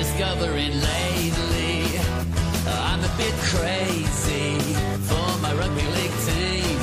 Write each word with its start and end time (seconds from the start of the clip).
discovering 0.00 0.72
lately 0.80 1.98
I'm 2.66 3.00
a 3.04 3.12
bit 3.18 3.34
crazy 3.52 4.58
for 5.08 5.28
my 5.42 5.52
rugby 5.52 5.86
league 5.96 6.18
team. 6.26 6.78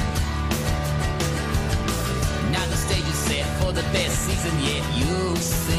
Now 2.51 2.63
the 2.67 2.77
stage 2.77 3.07
is 3.15 3.19
set 3.29 3.45
for 3.59 3.71
the 3.71 3.81
best 3.91 4.19
season 4.25 4.55
yet 4.59 4.83
you'll 4.99 5.35
see. 5.37 5.76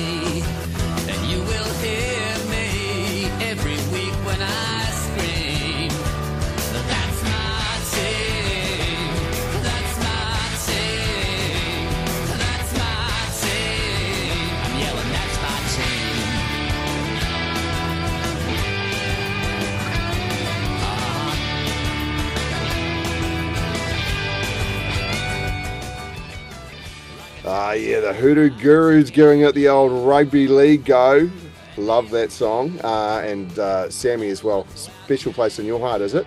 Ah, 27.51 27.73
yeah, 27.73 28.01
the 28.01 28.13
Hoodoo 28.13 28.51
Gurus 28.51 29.09
giving 29.11 29.41
it 29.41 29.55
the 29.55 29.69
old 29.69 30.07
rugby 30.07 30.47
league 30.49 30.85
go. 30.85 31.31
Love 31.79 32.11
that 32.11 32.31
song. 32.31 32.79
Uh, 32.85 33.23
and 33.25 33.59
uh, 33.59 33.89
Sammy 33.89 34.29
as 34.29 34.45
well. 34.45 34.67
Special 34.75 35.33
place 35.33 35.59
in 35.59 35.65
your 35.65 35.81
heart, 35.81 36.03
is 36.03 36.13
it? 36.15 36.27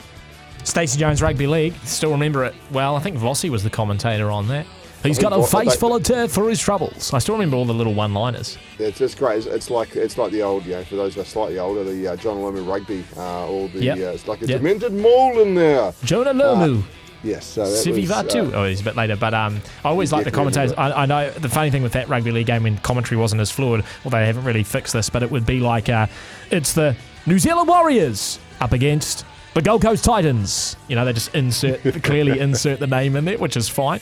Stacey 0.64 0.98
Jones 1.00 1.22
Rugby 1.22 1.46
League. 1.46 1.76
Still 1.84 2.12
remember 2.12 2.44
it 2.46 2.56
well. 2.72 2.96
I 2.96 3.00
think 3.02 3.18
Vossi 3.18 3.50
was 3.52 3.63
the 3.63 3.70
commentator 3.70 4.32
on 4.32 4.48
that. 4.48 4.66
He's 5.04 5.20
got 5.20 5.34
a 5.34 5.44
face 5.44 5.76
full 5.76 5.96
of 5.96 6.04
turf 6.04 6.32
for 6.32 6.48
his 6.50 6.60
troubles. 6.60 7.12
I 7.13 7.18
still 7.20 7.34
remember 7.35 7.56
all 7.58 7.66
the 7.66 7.74
little 7.74 7.94
one-liners. 7.96 8.58
It's 8.78 9.00
just 9.00 9.18
great. 9.18 9.46
It's, 9.48 9.70
like 9.72 9.96
it's 9.96 10.18
like 10.18 10.32
the 10.32 10.44
old, 10.44 10.63
you 10.66 10.74
know, 10.74 10.84
for 10.84 10.96
those 10.96 11.16
who 11.16 11.22
are 11.22 11.26
slightly 11.26 11.58
older, 11.58 11.84
the 11.84 12.08
uh, 12.10 12.16
Jonah 12.16 12.40
Lomu 12.40 12.68
rugby, 12.68 13.04
uh, 13.18 13.48
or 13.48 13.68
the 13.70 13.80
Yep. 13.84 13.98
uh, 13.98 14.02
it's 14.13 14.28
like 14.28 14.41
a 14.44 14.46
Yep. 14.46 14.60
demented 14.60 14.94
mole 14.94 15.40
in 15.40 15.56
there. 15.56 15.91
Jonah 16.04 16.34
Lomu. 16.35 16.84
Yes, 17.24 17.46
so 17.46 17.70
that 17.70 17.86
Sivi 17.86 18.02
was, 18.02 18.10
Vatu. 18.10 18.52
uh, 18.52 18.58
oh, 18.58 18.66
he's 18.66 18.82
a 18.82 18.84
bit 18.84 18.96
later, 18.96 19.16
but 19.16 19.34
um, 19.34 19.62
I 19.86 19.90
always 19.90 20.12
like 20.12 20.26
the 20.26 20.32
commentators. 20.32 20.74
I, 20.74 21.04
I 21.04 21.05
know 21.05 21.30
the 21.30 21.50
funny 21.50 21.70
thing 21.70 21.84
with 21.84 21.94
that 21.94 22.10
rugby 22.10 22.32
league 22.32 22.48
game 22.48 22.63
when 22.63 22.78
commentary 22.80 23.18
wasn't 23.20 23.41
as 23.41 23.52
fluid, 23.52 23.84
although 24.04 24.18
they 24.20 24.26
haven't 24.26 24.44
really 24.44 24.63
fixed 24.63 24.94
this, 24.94 25.10
but 25.10 25.22
it 25.22 25.30
would 25.30 25.46
be 25.46 25.60
like 25.60 25.88
uh, 25.88 26.08
it's 26.50 26.74
the 26.74 26.96
New 27.28 27.38
Zealand 27.38 27.68
Warriors 27.68 28.40
up 28.60 28.72
against 28.72 29.26
the 29.54 29.62
Gold 29.62 29.82
Coast 29.82 30.04
Titans. 30.04 30.76
You 30.88 30.96
know, 30.96 31.05
they 31.05 31.13
just 31.13 31.34
insert 31.35 31.82
clearly 32.04 32.40
insert 32.40 32.80
the 32.80 32.88
name 32.88 33.16
in 33.16 33.26
there, 33.26 33.38
which 33.38 33.57
is 33.57 33.68
fine. 33.70 33.99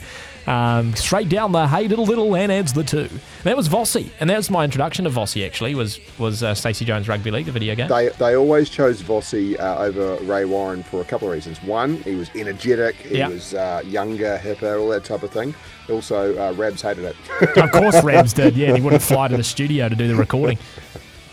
Um, 0.47 0.95
straight 0.95 1.29
down 1.29 1.51
the 1.51 1.67
hey 1.67 1.87
little 1.87 2.05
little 2.05 2.35
and 2.35 2.51
adds 2.51 2.73
the 2.73 2.83
two. 2.83 3.07
That 3.43 3.55
was 3.55 3.69
Vossi, 3.69 4.09
and 4.19 4.29
that 4.31 4.37
was 4.37 4.49
my 4.49 4.63
introduction 4.63 5.03
to 5.05 5.11
Vossi. 5.11 5.45
Actually, 5.45 5.75
was 5.75 5.99
was 6.17 6.41
uh, 6.41 6.55
Stacey 6.55 6.85
Jones 6.85 7.07
Rugby 7.07 7.29
League, 7.29 7.45
the 7.45 7.51
video 7.51 7.75
game. 7.75 7.87
They, 7.87 8.09
they 8.09 8.35
always 8.35 8.67
chose 8.69 9.03
Vossi 9.03 9.59
uh, 9.59 9.77
over 9.77 10.15
Ray 10.23 10.45
Warren 10.45 10.81
for 10.81 11.01
a 11.01 11.05
couple 11.05 11.27
of 11.27 11.33
reasons. 11.35 11.61
One, 11.61 11.97
he 11.97 12.15
was 12.15 12.31
energetic, 12.35 12.95
he 12.95 13.17
Yeah. 13.19 13.27
was 13.27 13.53
uh, 13.53 13.83
younger, 13.85 14.39
hipper, 14.41 14.79
all 14.81 14.89
that 14.89 15.03
type 15.03 15.21
of 15.21 15.29
thing. 15.29 15.53
Also, 15.87 16.35
uh, 16.39 16.53
Rabs 16.53 16.81
hated 16.81 17.03
it. 17.03 17.15
of 17.57 17.71
course, 17.71 18.01
Rabs 18.03 18.33
did. 18.33 18.55
Yeah, 18.55 18.69
and 18.69 18.77
he 18.77 18.81
wouldn't 18.83 19.03
fly 19.03 19.27
to 19.27 19.37
the 19.37 19.43
studio 19.43 19.87
to 19.89 19.95
do 19.95 20.07
the 20.07 20.15
recording. 20.15 20.57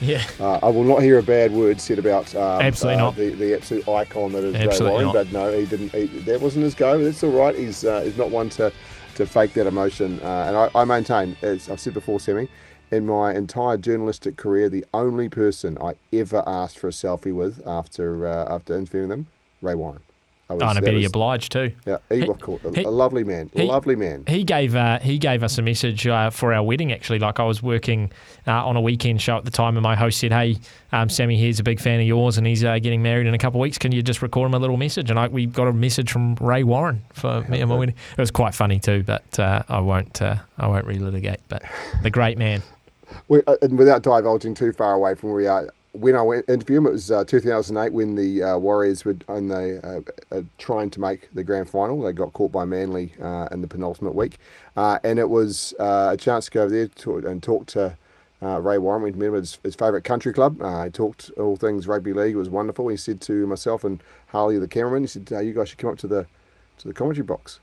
Yeah. 0.01 0.23
Uh, 0.39 0.59
I 0.63 0.69
will 0.69 0.85
not 0.85 1.03
hear 1.03 1.19
a 1.19 1.23
bad 1.23 1.53
word 1.53 1.81
said 1.81 1.99
about 1.99 2.35
um, 2.35 2.61
Absolutely 2.61 3.01
uh, 3.01 3.05
not. 3.05 3.17
The, 3.17 3.31
the 3.31 3.55
absolute 3.55 3.89
icon 3.89 4.33
that 4.33 4.45
is 4.45 4.55
Absolutely 4.55 4.99
Ray 4.99 5.05
Warren. 5.07 5.27
But 5.27 5.33
no, 5.33 5.59
he 5.59 5.67
didn't. 5.67 5.93
He, 5.93 6.07
that 6.07 6.41
wasn't 6.41 6.65
his 6.65 6.75
go. 6.75 7.03
That's 7.03 7.23
all 7.25 7.31
right. 7.31 7.55
He's 7.55 7.85
uh, 7.85 8.03
he's 8.03 8.19
not 8.19 8.31
one 8.31 8.49
to, 8.51 8.73
to 9.15 9.27
fake 9.27 9.55
that 9.55 9.67
emotion. 9.67 10.21
Uh, 10.23 10.45
and 10.49 10.57
I, 10.57 10.71
I 10.75 10.85
maintain, 10.85 11.37
as 11.43 11.71
I've 11.71 11.81
said 11.81 11.95
before, 11.95 12.21
Sammy, 12.21 12.49
in 12.91 13.07
my 13.07 13.35
entire 13.35 13.77
journalistic 13.77 14.37
career, 14.37 14.69
the 14.69 14.85
only 14.93 15.29
person 15.29 15.79
I 15.81 15.95
ever 16.13 16.43
asked 16.47 16.79
for 16.79 16.89
a 16.89 16.93
selfie 16.93 17.35
with 17.35 17.67
after 17.67 18.27
uh, 18.27 18.55
after 18.55 18.77
interviewing 18.77 19.09
them, 19.09 19.27
Ray 19.63 19.75
Warren. 19.75 20.03
I 20.49 20.55
was, 20.55 20.63
Oh, 20.63 20.69
and 20.69 20.81
bet 20.81 20.95
he 20.95 20.99
was- 20.99 21.07
obliged 21.07 21.51
too. 21.51 21.73
Yeah, 21.87 21.97
was 22.09 22.37
cool. 22.41 22.61
A, 22.65 22.73
he- 22.73 22.85
a 22.85 22.89
lovely 22.91 23.25
man. 23.25 23.51
he- 23.53 23.65
lovely 23.65 23.97
man. 23.97 24.23
He 24.29 24.45
gave 24.45 24.77
uh, 24.77 25.01
he 25.01 25.19
gave 25.19 25.43
us 25.43 25.59
a 25.59 25.63
message 25.63 26.07
uh, 26.07 26.31
for 26.31 26.55
our 26.55 26.63
wedding. 26.63 26.93
Actually, 26.93 27.19
like 27.19 27.41
I 27.41 27.45
was 27.45 27.65
working 27.65 28.13
uh, 28.47 28.65
on 28.65 28.77
a 28.77 28.81
weekend 28.81 29.21
show 29.21 29.37
at 29.37 29.45
the 29.45 29.51
time, 29.51 29.77
and 29.77 29.83
my 29.83 29.97
host 29.97 30.19
said, 30.21 30.33
"Hey, 30.33 30.59
um, 30.93 31.09
Sammy 31.09 31.37
here's 31.37 31.59
a 31.59 31.65
big 31.65 31.81
fan 31.81 31.99
of 31.99 32.07
yours, 32.07 32.39
and 32.39 32.47
he's 32.47 32.63
uh, 32.63 32.79
getting 32.79 33.03
married 33.03 33.27
in 33.27 33.35
a 33.35 33.39
couple 33.39 33.61
of 33.61 33.63
weeks. 33.63 33.77
Can 33.77 33.91
you 33.91 34.03
just 34.03 34.23
record 34.23 34.47
him 34.47 34.55
a 34.55 34.59
little 34.61 34.77
message?" 34.77 35.11
And 35.11 35.19
I, 35.19 35.27
we 35.27 35.47
got 35.47 35.67
a 35.67 35.73
message 35.73 36.13
from 36.13 36.37
Ray 36.37 36.63
Warren 36.63 37.03
for 37.13 37.41
me 37.49 37.61
and 37.61 37.69
my 37.69 37.77
wedding. 37.77 37.97
It 38.17 38.21
was 38.21 38.31
quite 38.31 38.55
funny 38.55 38.79
too, 38.79 39.03
but 39.03 39.41
uh, 39.41 39.65
I 39.69 39.81
won't 39.81 40.23
uh, 40.23 40.37
I 40.59 40.69
won't 40.69 40.87
relitigate. 40.87 41.39
But 41.49 41.63
the 42.03 42.11
great 42.11 42.39
man. 42.39 42.63
We, 43.29 43.41
uh, 43.47 43.57
and 43.63 43.79
without 43.79 44.03
divulging 44.03 44.55
too 44.55 44.73
far 44.73 44.93
away 44.95 45.15
from 45.15 45.31
where 45.31 45.37
we 45.37 45.47
are, 45.47 45.69
when 45.99 46.15
I 46.15 46.23
went 46.23 46.49
interview 46.49 46.79
him, 46.79 46.87
it 46.87 46.93
was 46.93 47.11
uh, 47.11 47.25
2008 47.25 47.93
when 47.93 48.15
the 48.15 48.43
uh, 48.43 48.59
Warriors 48.59 49.05
were 49.05 49.17
on 49.29 49.49
the, 49.49 50.05
uh, 50.33 50.35
uh, 50.35 50.43
trying 50.59 50.91
to 50.91 51.01
make 51.01 51.33
the 51.35 51.43
grand 51.43 51.69
final. 51.69 52.01
They 52.03 52.13
got 52.13 52.33
caught 52.33 52.53
by 52.53 52.65
Manly 52.65 53.13
uh, 53.21 53.49
in 53.51 53.63
the 53.63 53.69
penultimate 53.69 54.15
week, 54.15 54.39
uh, 54.77 54.99
and 55.05 55.19
it 55.19 55.29
was 55.29 55.75
a 55.79 56.17
chance 56.19 56.47
to 56.47 56.51
go 56.51 56.63
over 56.63 56.75
there 56.75 56.89
to, 56.89 57.17
and 57.19 57.43
talk 57.43 57.67
to. 57.67 57.97
Ray 58.43 58.79
Warren, 58.79 59.03
we 59.03 59.11
met 59.11 59.27
him 59.27 59.35
at 59.35 59.41
his, 59.41 59.59
his 59.65 59.75
favourite 59.75 60.05
country 60.05 60.33
club. 60.33 60.59
He 60.85 60.91
talked 60.91 61.33
all 61.37 61.57
things 61.57 61.89
rugby 61.89 62.13
league. 62.13 62.35
It 62.35 62.39
was 62.39 62.49
wonderful. 62.49 62.87
He 62.87 62.97
said 62.97 63.21
to 63.23 63.45
myself 63.47 63.83
and 63.83 64.01
Harley, 64.29 64.57
the 64.59 64.69
cameraman, 64.69 65.03
he 65.03 65.09
said, 65.09 65.29
"You 65.45 65.53
guys 65.53 65.71
should 65.71 65.79
come 65.79 65.91
up 65.91 65.99
to 65.99 66.07
the 66.07 66.27
to 66.79 66.87
the 66.87 66.95
commentary 66.95 67.25
box 67.25 67.59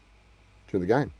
during 0.67 0.85
the 0.85 0.93
game." 0.93 1.13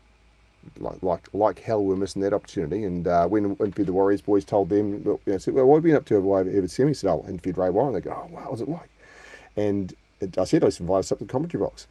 Like 0.79 1.01
like 1.03 1.27
like 1.33 1.59
hell 1.59 1.83
we're 1.83 1.95
missing 1.95 2.21
that 2.21 2.33
opportunity. 2.33 2.83
And 2.83 3.07
uh, 3.07 3.27
when 3.27 3.55
interviewed 3.57 3.87
the 3.87 3.93
Warriors 3.93 4.21
boys, 4.21 4.45
told 4.45 4.69
them, 4.69 5.03
well, 5.03 5.19
you 5.25 5.33
know, 5.33 5.37
said, 5.37 5.53
well, 5.53 5.65
what 5.65 5.77
have 5.77 5.85
you 5.85 5.91
been 5.91 5.97
up 5.97 6.05
to 6.05 6.15
over 6.15 6.39
Evan 6.39 6.67
Semi? 6.67 6.89
He 6.91 6.93
said, 6.93 7.09
oh, 7.09 7.23
I 7.25 7.29
interviewed 7.29 7.57
Ray 7.57 7.69
Warren. 7.69 7.93
They 7.93 8.01
go, 8.01 8.11
oh, 8.11 8.33
wow, 8.33 8.41
what 8.41 8.51
was 8.51 8.61
it 8.61 8.69
like? 8.69 8.89
And 9.55 9.93
it, 10.19 10.37
I 10.37 10.43
said, 10.45 10.63
I 10.63 10.67
just 10.67 10.79
invited 10.79 10.99
us 10.99 11.11
up 11.11 11.19
to 11.19 11.25
the 11.25 11.31
commentary 11.31 11.63
box. 11.63 11.87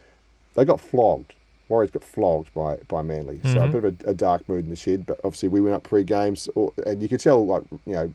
They 0.54 0.64
got 0.64 0.80
flogged. 0.80 1.34
Warriors 1.68 1.90
got 1.90 2.04
flogged 2.04 2.52
by, 2.52 2.76
by 2.88 3.02
Manly. 3.02 3.40
So 3.44 3.62
a 3.62 3.68
bit 3.68 3.84
of 3.84 4.00
a, 4.06 4.10
a 4.10 4.14
dark 4.14 4.46
mood 4.48 4.64
in 4.64 4.70
the 4.70 4.76
shed. 4.76 5.06
But 5.06 5.20
obviously 5.24 5.48
we 5.48 5.60
went 5.60 5.74
up 5.74 5.84
pre-games, 5.84 6.48
and 6.84 7.00
you 7.00 7.08
could 7.08 7.20
tell, 7.20 7.46
like, 7.46 7.62
you 7.86 7.94
know, 7.94 8.12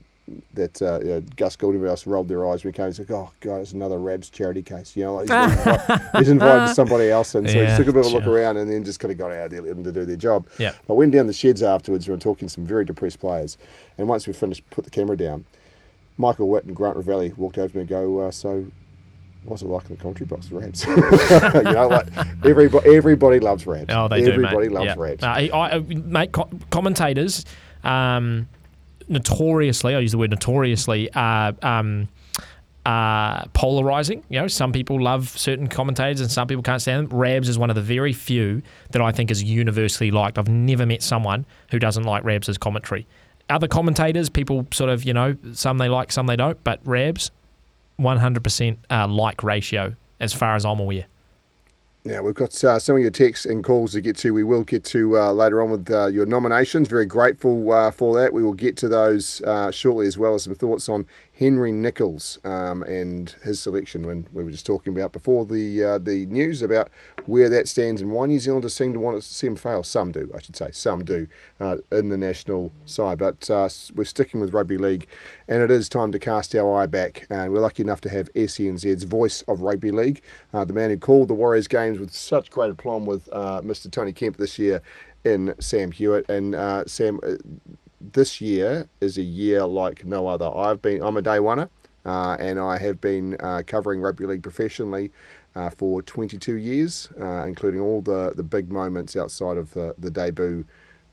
that 0.53 0.81
uh, 0.81 0.99
you 0.99 1.07
know, 1.07 1.21
Gus 1.35 1.57
everybody 1.61 1.89
else 1.89 2.05
rolled 2.05 2.27
their 2.27 2.47
eyes 2.47 2.63
when 2.63 2.73
he 2.73 2.77
came. 2.77 2.87
He's 2.87 2.99
like, 2.99 3.11
"Oh 3.11 3.31
God, 3.39 3.61
it's 3.61 3.71
another 3.71 3.97
Rabs 3.97 4.29
charity 4.29 4.61
case." 4.61 4.95
You 4.95 5.05
know, 5.05 5.15
like 5.15 5.29
he's, 5.29 5.57
invited, 5.57 6.17
he's 6.17 6.29
invited 6.29 6.75
somebody 6.75 7.09
else, 7.09 7.33
and 7.35 7.49
so 7.49 7.65
he 7.65 7.77
took 7.77 7.87
a 7.87 7.93
bit 7.93 8.05
of 8.05 8.11
a 8.11 8.15
look 8.15 8.23
sure. 8.23 8.33
around, 8.33 8.57
and 8.57 8.69
then 8.69 8.83
just 8.83 8.99
kind 8.99 9.11
of 9.11 9.17
got 9.17 9.31
out 9.31 9.51
there, 9.51 9.61
let 9.61 9.75
them 9.75 9.83
to 9.83 9.91
do 9.91 10.05
their 10.05 10.17
job. 10.17 10.47
Yeah. 10.57 10.73
I 10.89 10.93
went 10.93 11.13
down 11.13 11.27
the 11.27 11.33
sheds 11.33 11.63
afterwards. 11.63 12.07
We 12.07 12.13
were 12.13 12.19
talking 12.19 12.47
to 12.47 12.53
some 12.53 12.65
very 12.65 12.83
depressed 12.83 13.19
players, 13.19 13.57
and 13.97 14.07
once 14.07 14.27
we 14.27 14.33
finished, 14.33 14.69
put 14.69 14.83
the 14.83 14.91
camera 14.91 15.15
down. 15.15 15.45
Michael 16.17 16.49
Witt 16.49 16.65
and 16.65 16.75
Grant 16.75 16.97
Rovelli 16.97 17.35
walked 17.37 17.57
over 17.57 17.69
to 17.69 17.75
me 17.75 17.81
and 17.81 17.89
go, 17.89 18.19
uh, 18.19 18.31
"So, 18.31 18.65
what's 19.45 19.61
it 19.61 19.67
like 19.67 19.89
in 19.89 19.95
the 19.95 20.01
country 20.01 20.25
box, 20.25 20.51
Rabs?" 20.51 20.83
you 20.87 20.95
know, 21.61 21.87
like 21.87 22.07
everybody, 22.43 22.95
everybody 22.95 23.39
loves 23.39 23.65
Rabs. 23.65 23.93
Oh, 23.93 24.07
they 24.07 24.21
do, 24.21 24.31
everybody 24.31 24.67
loves 24.67 24.87
yeah. 24.87 24.95
Rabs. 24.97 25.23
Uh, 25.23 25.27
I, 25.27 25.75
I, 25.75 25.79
mate, 25.79 26.31
co- 26.31 26.49
commentators, 26.69 27.45
um, 27.83 28.47
notoriously, 29.07 29.95
I 29.95 29.99
use 29.99 30.11
the 30.11 30.17
word 30.17 30.31
notoriously, 30.31 31.11
are 31.13 31.53
um, 31.61 32.07
uh, 32.85 33.45
polarizing. 33.47 34.23
You 34.29 34.41
know, 34.41 34.47
some 34.47 34.71
people 34.71 35.01
love 35.01 35.29
certain 35.29 35.67
commentators 35.67 36.21
and 36.21 36.31
some 36.31 36.47
people 36.47 36.63
can't 36.63 36.81
stand 36.81 37.09
them. 37.09 37.17
Rabs 37.17 37.49
is 37.49 37.59
one 37.59 37.69
of 37.69 37.75
the 37.75 37.81
very 37.81 38.13
few 38.13 38.61
that 38.91 39.01
I 39.01 39.11
think 39.11 39.29
is 39.29 39.43
universally 39.43 40.09
liked. 40.09 40.37
I've 40.37 40.47
never 40.47 40.85
met 40.85 41.03
someone 41.03 41.45
who 41.71 41.79
doesn't 41.79 42.03
like 42.03 42.23
Rabs' 42.23 42.57
commentary. 42.57 43.05
Other 43.49 43.67
commentators, 43.67 44.29
people 44.29 44.67
sort 44.71 44.89
of, 44.89 45.03
you 45.03 45.13
know, 45.13 45.35
some 45.53 45.77
they 45.77 45.89
like, 45.89 46.11
some 46.11 46.27
they 46.27 46.35
don't, 46.35 46.61
but 46.63 46.79
Rabs, 46.85 47.31
100% 47.99 48.77
uh, 48.89 49.07
like 49.07 49.43
ratio 49.43 49.95
as 50.19 50.33
far 50.33 50.55
as 50.55 50.65
I'm 50.65 50.79
aware. 50.79 51.05
Now, 52.07 52.21
we've 52.21 52.33
got 52.33 52.63
uh, 52.63 52.79
some 52.79 52.95
of 52.95 53.01
your 53.01 53.11
texts 53.11 53.45
and 53.45 53.61
calls 53.61 53.91
to 53.91 53.99
get 53.99 54.15
to. 54.19 54.33
We 54.33 54.45
will 54.45 54.63
get 54.63 54.85
to 54.85 55.19
uh, 55.19 55.33
later 55.33 55.61
on 55.61 55.71
with 55.71 55.91
uh, 55.91 56.07
your 56.07 56.25
nominations. 56.25 56.87
Very 56.87 57.05
grateful 57.05 57.69
uh, 57.69 57.91
for 57.91 58.17
that. 58.17 58.31
We 58.31 58.43
will 58.43 58.53
get 58.53 58.77
to 58.77 58.87
those 58.87 59.41
uh, 59.41 59.71
shortly, 59.71 60.07
as 60.07 60.17
well 60.17 60.33
as 60.33 60.43
some 60.43 60.55
thoughts 60.55 60.87
on 60.87 61.05
Henry 61.37 61.73
Nicholls 61.73 62.39
um, 62.45 62.81
and 62.83 63.35
his 63.43 63.59
selection. 63.59 64.07
When 64.07 64.25
we 64.31 64.45
were 64.45 64.51
just 64.51 64.65
talking 64.65 64.93
about 64.93 65.11
before 65.11 65.45
the 65.45 65.83
uh, 65.83 65.97
the 65.97 66.25
news 66.27 66.61
about 66.61 66.89
where 67.27 67.49
that 67.49 67.67
stands 67.67 68.01
and 68.01 68.11
why 68.11 68.25
New 68.25 68.39
Zealanders 68.39 68.73
seem 68.73 68.93
to 68.93 68.99
want 68.99 69.21
to 69.21 69.27
see 69.27 69.47
him 69.47 69.55
fail. 69.55 69.83
Some 69.83 70.11
do, 70.11 70.31
I 70.33 70.41
should 70.41 70.55
say. 70.55 70.69
Some 70.71 71.03
do 71.03 71.27
uh, 71.59 71.77
in 71.91 72.09
the 72.09 72.17
national 72.17 72.71
side. 72.85 73.19
But 73.19 73.49
uh, 73.49 73.69
we're 73.95 74.05
sticking 74.05 74.39
with 74.39 74.53
rugby 74.53 74.77
league, 74.77 75.07
and 75.47 75.61
it 75.61 75.69
is 75.69 75.89
time 75.89 76.11
to 76.13 76.19
cast 76.19 76.55
our 76.55 76.75
eye 76.75 76.85
back. 76.85 77.27
And 77.29 77.53
we're 77.53 77.59
lucky 77.59 77.83
enough 77.83 78.01
to 78.01 78.09
have 78.09 78.33
SENZ's 78.33 79.03
voice 79.03 79.43
of 79.43 79.61
rugby 79.61 79.91
league, 79.91 80.21
uh, 80.53 80.65
the 80.65 80.73
man 80.73 80.89
who 80.89 80.97
called 80.97 81.27
the 81.27 81.33
Warriors 81.33 81.67
games 81.67 81.99
with 81.99 82.13
such 82.13 82.49
great 82.49 82.71
aplomb 82.71 83.05
with 83.05 83.29
uh, 83.31 83.61
Mr. 83.61 83.91
Tony 83.91 84.13
Kemp 84.13 84.37
this 84.37 84.57
year 84.57 84.81
in 85.23 85.53
Sam 85.59 85.91
Hewat. 85.91 86.29
And 86.29 86.55
uh, 86.55 86.85
Sam, 86.85 87.19
uh, 87.23 87.35
this 87.99 88.39
year 88.39 88.87
is 89.01 89.17
a 89.17 89.23
year 89.23 89.65
like 89.65 90.05
no 90.05 90.27
other. 90.27 90.49
I've 90.55 90.81
been, 90.81 91.01
I'm 91.01 91.17
a 91.17 91.21
day 91.21 91.37
oneer, 91.37 91.69
uh, 92.05 92.37
and 92.39 92.59
I 92.59 92.77
have 92.77 93.01
been 93.01 93.35
uh, 93.41 93.63
covering 93.67 94.01
rugby 94.01 94.25
league 94.25 94.43
professionally 94.43 95.11
uh, 95.57 95.71
for 95.71 96.03
22 96.03 96.55
years, 96.57 97.09
uh, 97.21 97.45
including 97.45 97.81
all 97.81 98.01
the, 98.01 98.33
the 98.35 98.43
big 98.43 98.71
moments 98.71 99.15
outside 99.17 99.57
of 99.57 99.73
the, 99.73 99.95
the 99.99 100.11
debut 100.11 100.65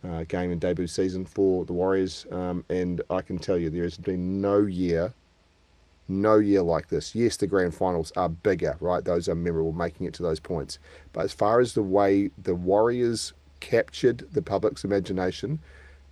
uh, 0.05 0.25
game 0.25 0.53
and 0.53 0.61
debut 0.61 0.87
season 0.87 1.25
for 1.27 1.65
the 1.65 1.73
Warriors. 1.73 2.27
Um, 2.31 2.65
and 2.71 3.03
I 3.11 3.23
can 3.23 3.39
tell 3.39 3.59
you, 3.59 3.71
there 3.71 3.85
has 3.85 3.99
been 3.99 4.41
no 4.43 4.59
year 4.61 5.15
no 6.09 6.37
year 6.39 6.63
like 6.63 6.89
this. 6.89 7.15
Yes, 7.15 7.37
the 7.39 7.47
grand 7.47 7.75
finals 7.75 8.13
are 8.17 8.29
bigger, 8.29 8.77
right? 8.81 9.05
Those 9.05 9.29
are 9.29 9.35
memorable, 9.35 9.73
making 9.73 10.07
it 10.07 10.15
to 10.15 10.23
those 10.23 10.41
points. 10.41 10.79
But 11.13 11.25
as 11.25 11.33
far 11.33 11.61
as 11.61 11.75
the 11.75 11.83
way 11.83 12.31
the 12.43 12.55
Warriors 12.55 13.33
captured 13.61 14.27
the 14.33 14.43
public's 14.43 14.85
imagination, 14.85 15.61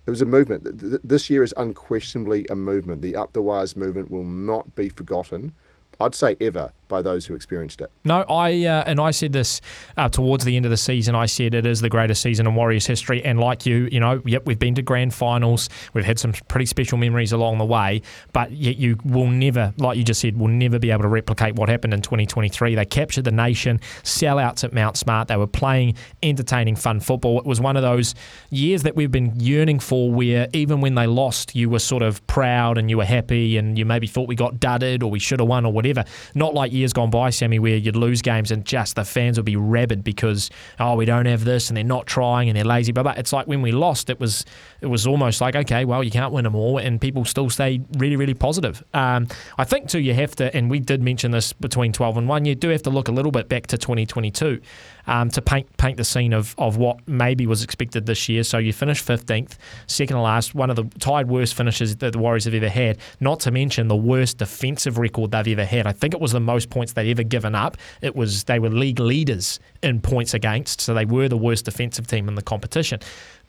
it 0.05 0.09
was 0.09 0.21
a 0.21 0.25
movement. 0.25 0.63
Th- 0.65 0.79
th- 0.79 1.01
This 1.03 1.29
year 1.29 1.43
is 1.43 1.53
unquestionably 1.57 2.45
a 2.49 2.55
movement. 2.55 3.01
The 3.03 3.15
up 3.15 3.33
the 3.33 3.41
wires 3.41 3.75
movement 3.77 4.11
will 4.11 4.25
not 4.25 4.75
be 4.75 4.89
forgotten. 4.89 5.53
I'd 5.99 6.15
say 6.15 6.35
ever 6.41 6.71
by 6.93 7.01
those 7.01 7.25
who 7.25 7.33
experienced 7.33 7.81
it. 7.81 7.91
No, 8.03 8.21
I 8.29 8.65
uh, 8.65 8.83
and 8.85 9.01
I 9.01 9.09
said 9.09 9.33
this 9.33 9.61
uh, 9.97 10.09
towards 10.09 10.45
the 10.45 10.55
end 10.55 10.65
of 10.65 10.69
the 10.69 10.77
season. 10.77 11.15
I 11.15 11.25
said 11.25 11.55
it 11.55 11.65
is 11.65 11.81
the 11.81 11.89
greatest 11.89 12.21
season 12.21 12.45
in 12.45 12.53
Warriors 12.53 12.85
history, 12.85 13.25
and 13.25 13.39
like 13.39 13.65
you, 13.65 13.89
you 13.91 13.99
know, 13.99 14.21
yep, 14.25 14.45
we've 14.45 14.59
been 14.59 14.75
to 14.75 14.83
grand 14.83 15.11
finals. 15.11 15.69
We've 15.95 16.05
had 16.05 16.19
some 16.19 16.33
pretty 16.49 16.67
special 16.67 16.99
memories 16.99 17.31
along 17.31 17.57
the 17.57 17.65
way, 17.65 18.03
but 18.31 18.51
yet 18.51 18.77
you 18.77 18.99
will 19.03 19.25
never, 19.25 19.73
like 19.77 19.97
you 19.97 20.03
just 20.03 20.21
said, 20.21 20.37
will 20.37 20.49
never 20.49 20.77
be 20.77 20.91
able 20.91 21.01
to 21.01 21.07
replicate 21.07 21.55
what 21.55 21.67
happened 21.67 21.95
in 21.95 22.03
2023. 22.03 22.75
They 22.75 22.85
captured 22.85 23.23
the 23.23 23.31
nation, 23.31 23.79
sellouts 24.03 24.63
at 24.63 24.71
Mount 24.71 24.95
Smart. 24.95 25.29
They 25.29 25.37
were 25.37 25.47
playing 25.47 25.95
entertaining, 26.21 26.75
fun 26.75 26.99
football. 26.99 27.39
It 27.39 27.45
was 27.45 27.59
one 27.59 27.75
of 27.75 27.81
those 27.81 28.13
years 28.51 28.83
that 28.83 28.95
we've 28.95 29.11
been 29.11 29.39
yearning 29.39 29.79
for, 29.79 30.11
where 30.11 30.47
even 30.53 30.79
when 30.79 30.93
they 30.93 31.07
lost, 31.07 31.55
you 31.55 31.71
were 31.71 31.79
sort 31.79 32.03
of 32.03 32.25
proud 32.27 32.77
and 32.77 32.87
you 32.91 32.97
were 32.97 33.05
happy, 33.05 33.57
and 33.57 33.79
you 33.79 33.83
maybe 33.83 34.05
thought 34.05 34.27
we 34.27 34.35
got 34.35 34.59
dudded 34.59 35.01
or 35.01 35.09
we 35.09 35.17
should 35.17 35.39
have 35.39 35.49
won 35.49 35.65
or 35.65 35.73
whatever. 35.73 36.05
Not 36.35 36.53
like 36.53 36.71
years 36.71 36.82
gone 36.91 37.09
by, 37.09 37.29
Sammy, 37.29 37.59
where 37.59 37.77
you'd 37.77 37.95
lose 37.95 38.21
games 38.21 38.51
and 38.51 38.65
just 38.65 38.95
the 38.95 39.05
fans 39.05 39.37
would 39.37 39.45
be 39.45 39.55
rabid 39.55 40.03
because 40.03 40.49
oh 40.79 40.95
we 40.95 41.05
don't 41.05 41.27
have 41.27 41.45
this 41.45 41.69
and 41.69 41.77
they're 41.77 41.83
not 41.83 42.07
trying 42.07 42.49
and 42.49 42.57
they're 42.57 42.65
lazy. 42.65 42.91
But 42.91 43.17
it's 43.17 43.31
like 43.31 43.47
when 43.47 43.61
we 43.61 43.71
lost, 43.71 44.09
it 44.09 44.19
was 44.19 44.43
it 44.81 44.87
was 44.87 45.07
almost 45.07 45.39
like 45.39 45.55
okay, 45.55 45.85
well 45.85 46.03
you 46.03 46.11
can't 46.11 46.33
win 46.33 46.43
them 46.43 46.55
all, 46.55 46.79
and 46.79 46.99
people 46.99 47.23
still 47.23 47.49
stay 47.49 47.81
really 47.97 48.17
really 48.17 48.33
positive. 48.33 48.83
Um, 48.93 49.27
I 49.57 49.63
think 49.63 49.87
too 49.87 49.99
you 49.99 50.13
have 50.15 50.35
to, 50.37 50.53
and 50.55 50.69
we 50.69 50.79
did 50.79 51.01
mention 51.01 51.31
this 51.31 51.53
between 51.53 51.93
12 51.93 52.17
and 52.17 52.27
one. 52.27 52.43
You 52.45 52.55
do 52.55 52.69
have 52.69 52.83
to 52.83 52.89
look 52.89 53.07
a 53.07 53.11
little 53.11 53.31
bit 53.31 53.47
back 53.47 53.67
to 53.67 53.77
2022 53.77 54.59
um, 55.07 55.29
to 55.29 55.41
paint 55.41 55.75
paint 55.77 55.97
the 55.97 56.03
scene 56.03 56.33
of 56.33 56.55
of 56.57 56.77
what 56.77 57.05
maybe 57.07 57.47
was 57.47 57.63
expected 57.63 58.05
this 58.05 58.29
year. 58.29 58.43
So 58.43 58.57
you 58.57 58.73
finished 58.73 59.05
15th, 59.05 59.57
second 59.87 60.15
to 60.15 60.21
last, 60.21 60.55
one 60.55 60.69
of 60.69 60.75
the 60.75 60.85
tied 60.99 61.27
worst 61.27 61.55
finishes 61.55 61.97
that 61.97 62.13
the 62.13 62.19
Warriors 62.19 62.45
have 62.45 62.53
ever 62.53 62.69
had. 62.69 62.97
Not 63.19 63.39
to 63.41 63.51
mention 63.51 63.87
the 63.87 63.95
worst 63.95 64.37
defensive 64.37 64.97
record 64.97 65.31
they've 65.31 65.47
ever 65.59 65.65
had. 65.65 65.87
I 65.87 65.91
think 65.91 66.13
it 66.13 66.21
was 66.21 66.31
the 66.31 66.39
most 66.39 66.69
points 66.69 66.93
they'd 66.93 67.09
ever 67.09 67.23
given 67.23 67.55
up. 67.55 67.77
It 68.01 68.15
was 68.15 68.43
they 68.45 68.59
were 68.59 68.69
league 68.69 68.99
leaders 68.99 69.59
in 69.81 70.01
points 70.01 70.33
against, 70.33 70.81
so 70.81 70.93
they 70.93 71.05
were 71.05 71.27
the 71.27 71.37
worst 71.37 71.65
defensive 71.65 72.07
team 72.07 72.27
in 72.27 72.35
the 72.35 72.41
competition. 72.41 72.99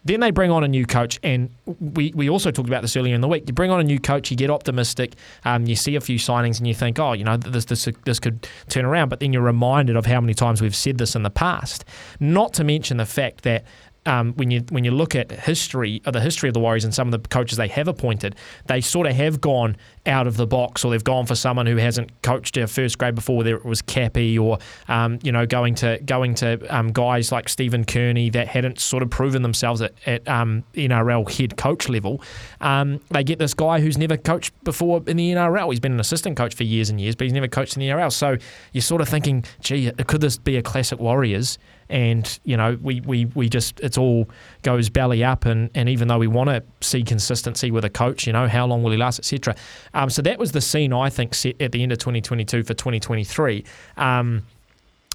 Then 0.04 0.20
they 0.20 0.30
bring 0.30 0.50
on 0.50 0.64
a 0.64 0.68
new 0.68 0.84
coach, 0.84 1.18
and 1.22 1.50
we, 1.80 2.12
we 2.14 2.28
also 2.28 2.50
talked 2.50 2.68
about 2.68 2.82
this 2.82 2.96
earlier 2.96 3.14
in 3.14 3.20
the 3.20 3.28
week. 3.28 3.44
You 3.46 3.54
bring 3.54 3.70
on 3.70 3.80
a 3.80 3.84
new 3.84 3.98
coach, 3.98 4.30
you 4.30 4.36
get 4.36 4.50
optimistic, 4.50 5.14
um, 5.44 5.66
you 5.66 5.76
see 5.76 5.96
a 5.96 6.00
few 6.00 6.18
signings, 6.18 6.58
and 6.58 6.66
you 6.66 6.74
think, 6.74 6.98
oh, 6.98 7.12
you 7.12 7.24
know, 7.24 7.36
this 7.36 7.64
this 7.64 7.88
this 8.04 8.20
could 8.20 8.46
turn 8.68 8.84
around. 8.84 9.08
But 9.08 9.20
then 9.20 9.32
you're 9.32 9.42
reminded 9.42 9.96
of 9.96 10.06
how 10.06 10.20
many 10.20 10.34
times 10.34 10.60
we've 10.60 10.76
said 10.76 10.98
this 10.98 11.14
in 11.16 11.22
the 11.22 11.30
past. 11.30 11.84
Not 12.20 12.52
to 12.54 12.64
mention 12.64 12.98
the 12.98 13.06
fact 13.06 13.42
that 13.44 13.64
um, 14.06 14.32
when 14.34 14.50
you 14.50 14.64
when 14.70 14.84
you 14.84 14.90
look 14.90 15.14
at 15.14 15.30
history, 15.30 16.02
or 16.06 16.12
the 16.12 16.20
history 16.20 16.48
of 16.48 16.54
the 16.54 16.60
Warriors 16.60 16.84
and 16.84 16.94
some 16.94 17.12
of 17.12 17.22
the 17.22 17.28
coaches 17.28 17.56
they 17.56 17.68
have 17.68 17.88
appointed, 17.88 18.36
they 18.66 18.80
sort 18.80 19.06
of 19.06 19.14
have 19.14 19.40
gone 19.40 19.76
out 20.06 20.26
of 20.26 20.36
the 20.36 20.46
box, 20.46 20.84
or 20.84 20.90
they've 20.90 21.02
gone 21.02 21.26
for 21.26 21.34
someone 21.34 21.66
who 21.66 21.76
hasn't 21.76 22.10
coached 22.22 22.56
a 22.56 22.66
first 22.66 22.98
grade 22.98 23.14
before, 23.14 23.38
whether 23.38 23.56
it 23.56 23.64
was 23.64 23.82
Cappy 23.82 24.38
or 24.38 24.58
um, 24.88 25.18
you 25.22 25.32
know 25.32 25.46
going 25.46 25.74
to 25.76 25.98
going 26.04 26.34
to 26.36 26.58
um, 26.74 26.92
guys 26.92 27.32
like 27.32 27.48
Stephen 27.48 27.84
Kearney 27.84 28.30
that 28.30 28.48
hadn't 28.48 28.80
sort 28.80 29.02
of 29.02 29.10
proven 29.10 29.42
themselves 29.42 29.80
at, 29.80 29.94
at 30.06 30.26
um, 30.28 30.64
NRL 30.74 31.30
head 31.30 31.56
coach 31.56 31.88
level. 31.88 32.22
Um, 32.60 33.00
they 33.10 33.24
get 33.24 33.38
this 33.38 33.54
guy 33.54 33.80
who's 33.80 33.98
never 33.98 34.16
coached 34.16 34.52
before 34.64 35.02
in 35.06 35.16
the 35.16 35.32
NRL. 35.32 35.70
He's 35.70 35.80
been 35.80 35.92
an 35.92 36.00
assistant 36.00 36.36
coach 36.36 36.54
for 36.54 36.64
years 36.64 36.90
and 36.90 37.00
years, 37.00 37.14
but 37.14 37.24
he's 37.24 37.32
never 37.32 37.48
coached 37.48 37.76
in 37.76 37.80
the 37.80 37.88
NRL. 37.88 38.12
So 38.12 38.36
you're 38.72 38.82
sort 38.82 39.00
of 39.00 39.08
thinking, 39.08 39.44
gee, 39.60 39.90
could 40.06 40.20
this 40.20 40.36
be 40.36 40.56
a 40.56 40.62
classic 40.62 40.98
Warriors? 40.98 41.58
And 41.88 42.38
you 42.44 42.56
know 42.56 42.78
we, 42.82 43.00
we, 43.02 43.26
we 43.26 43.48
just 43.48 43.80
it's 43.80 43.98
all 43.98 44.28
goes 44.62 44.88
belly 44.88 45.22
up 45.22 45.44
and, 45.44 45.70
and 45.74 45.88
even 45.88 46.08
though 46.08 46.18
we 46.18 46.26
want 46.26 46.48
to 46.48 46.62
see 46.80 47.02
consistency 47.02 47.70
with 47.70 47.84
a 47.84 47.90
coach 47.90 48.26
you 48.26 48.32
know 48.32 48.48
how 48.48 48.66
long 48.66 48.82
will 48.82 48.90
he 48.90 48.96
last 48.96 49.18
etc 49.18 49.54
um, 49.94 50.08
so 50.10 50.22
that 50.22 50.38
was 50.38 50.52
the 50.52 50.60
scene 50.60 50.92
I 50.92 51.10
think 51.10 51.34
set 51.34 51.60
at 51.60 51.72
the 51.72 51.82
end 51.82 51.92
of 51.92 51.98
2022 51.98 52.62
for 52.62 52.74
2023 52.74 53.64
um, 53.96 54.42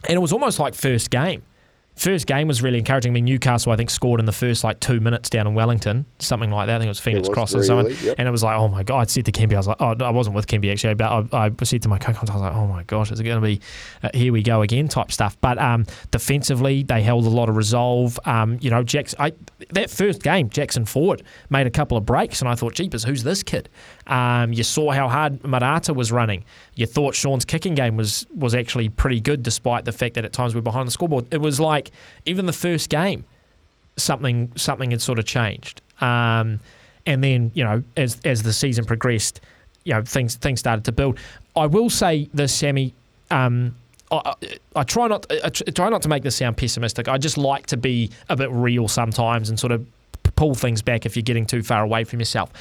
and 0.07 0.15
it 0.15 0.19
was 0.19 0.31
almost 0.31 0.59
like 0.59 0.73
first 0.73 1.09
game 1.09 1.43
First 1.99 2.27
game 2.27 2.47
was 2.47 2.61
really 2.61 2.77
encouraging. 2.77 3.11
I 3.11 3.15
mean, 3.15 3.25
Newcastle, 3.25 3.73
I 3.73 3.75
think, 3.75 3.89
scored 3.89 4.21
in 4.21 4.25
the 4.25 4.31
first 4.31 4.63
like 4.63 4.79
two 4.79 5.01
minutes 5.01 5.29
down 5.29 5.47
in 5.47 5.53
Wellington, 5.53 6.05
something 6.19 6.49
like 6.49 6.67
that. 6.67 6.75
I 6.75 6.79
think 6.79 6.87
it 6.87 6.91
was 6.91 6.99
Phoenix 7.01 7.27
was 7.27 7.35
Cross 7.35 7.55
or 7.55 7.73
early, 7.73 7.93
yep. 7.95 8.15
And 8.17 8.25
it 8.25 8.31
was 8.31 8.41
like, 8.41 8.57
oh 8.57 8.69
my 8.69 8.83
God. 8.83 8.99
I 8.99 9.03
said 9.03 9.25
to 9.25 9.33
Kempi, 9.33 9.55
I 9.55 9.57
was 9.57 9.67
like, 9.67 9.81
oh, 9.81 9.97
I 9.99 10.09
wasn't 10.09 10.37
with 10.37 10.47
Kempi 10.47 10.71
actually, 10.71 10.93
but 10.93 11.33
I, 11.33 11.47
I 11.47 11.63
said 11.65 11.81
to 11.81 11.89
my 11.89 11.97
co 11.97 12.13
I 12.13 12.21
was 12.21 12.41
like, 12.41 12.53
oh 12.53 12.67
my 12.67 12.83
gosh, 12.83 13.11
is 13.11 13.19
it 13.19 13.25
going 13.25 13.41
to 13.41 13.45
be 13.45 13.59
uh, 14.01 14.11
here 14.13 14.31
we 14.31 14.41
go 14.41 14.61
again 14.61 14.87
type 14.87 15.11
stuff? 15.11 15.35
But 15.41 15.57
um, 15.57 15.85
defensively, 16.09 16.83
they 16.83 17.01
held 17.01 17.25
a 17.25 17.29
lot 17.29 17.49
of 17.49 17.57
resolve. 17.57 18.17
Um, 18.23 18.59
you 18.61 18.69
know, 18.69 18.81
Jackson, 18.81 19.19
I, 19.19 19.33
that 19.71 19.89
first 19.89 20.23
game, 20.23 20.49
Jackson 20.49 20.85
Ford 20.85 21.21
made 21.49 21.67
a 21.67 21.69
couple 21.69 21.97
of 21.97 22.05
breaks, 22.05 22.39
and 22.39 22.47
I 22.47 22.55
thought, 22.55 22.75
jeepers, 22.75 23.03
who's 23.03 23.23
this 23.23 23.43
kid? 23.43 23.67
Um, 24.07 24.53
you 24.53 24.63
saw 24.63 24.91
how 24.91 25.09
hard 25.09 25.41
Marata 25.41 25.93
was 25.93 26.13
running. 26.13 26.45
You 26.75 26.85
thought 26.85 27.13
Shaun's 27.13 27.43
kicking 27.43 27.75
game 27.75 27.97
was 27.97 28.25
was 28.33 28.55
actually 28.55 28.87
pretty 28.87 29.19
good, 29.19 29.43
despite 29.43 29.83
the 29.83 29.91
fact 29.91 30.15
that 30.15 30.23
at 30.23 30.31
times 30.31 30.55
we 30.55 30.59
we're 30.59 30.63
behind 30.63 30.87
the 30.87 30.91
scoreboard. 30.91 31.27
It 31.31 31.41
was 31.41 31.59
like 31.59 31.88
even 32.25 32.45
the 32.45 32.53
first 32.53 32.89
game, 32.89 33.25
something 33.97 34.51
something 34.55 34.91
had 34.91 35.01
sort 35.01 35.19
of 35.19 35.25
changed. 35.25 35.81
Um, 36.01 36.59
and 37.05 37.23
then 37.23 37.51
you 37.53 37.63
know, 37.63 37.83
as 37.97 38.19
as 38.25 38.43
the 38.43 38.53
season 38.53 38.85
progressed, 38.85 39.41
you 39.83 39.93
know, 39.93 40.01
things 40.03 40.35
things 40.35 40.59
started 40.59 40.85
to 40.85 40.91
build. 40.91 41.17
I 41.55 41.65
will 41.65 41.89
say 41.89 42.29
this, 42.33 42.53
Sammy. 42.53 42.93
Um, 43.31 43.75
I, 44.11 44.17
I- 44.25 44.57
I 44.75 44.83
try 44.83 45.07
not 45.07 45.25
I 45.43 45.49
try 45.49 45.89
not 45.89 46.01
to 46.03 46.09
make 46.09 46.23
this 46.23 46.35
sound 46.37 46.55
pessimistic. 46.57 47.07
I 47.07 47.17
just 47.17 47.37
like 47.37 47.65
to 47.67 47.77
be 47.77 48.11
a 48.29 48.35
bit 48.35 48.49
real 48.51 48.87
sometimes 48.87 49.49
and 49.49 49.59
sort 49.59 49.71
of 49.71 49.85
pull 50.35 50.55
things 50.55 50.81
back 50.81 51.05
if 51.05 51.15
you're 51.17 51.23
getting 51.23 51.45
too 51.45 51.61
far 51.61 51.83
away 51.83 52.03
from 52.05 52.19
yourself. 52.19 52.51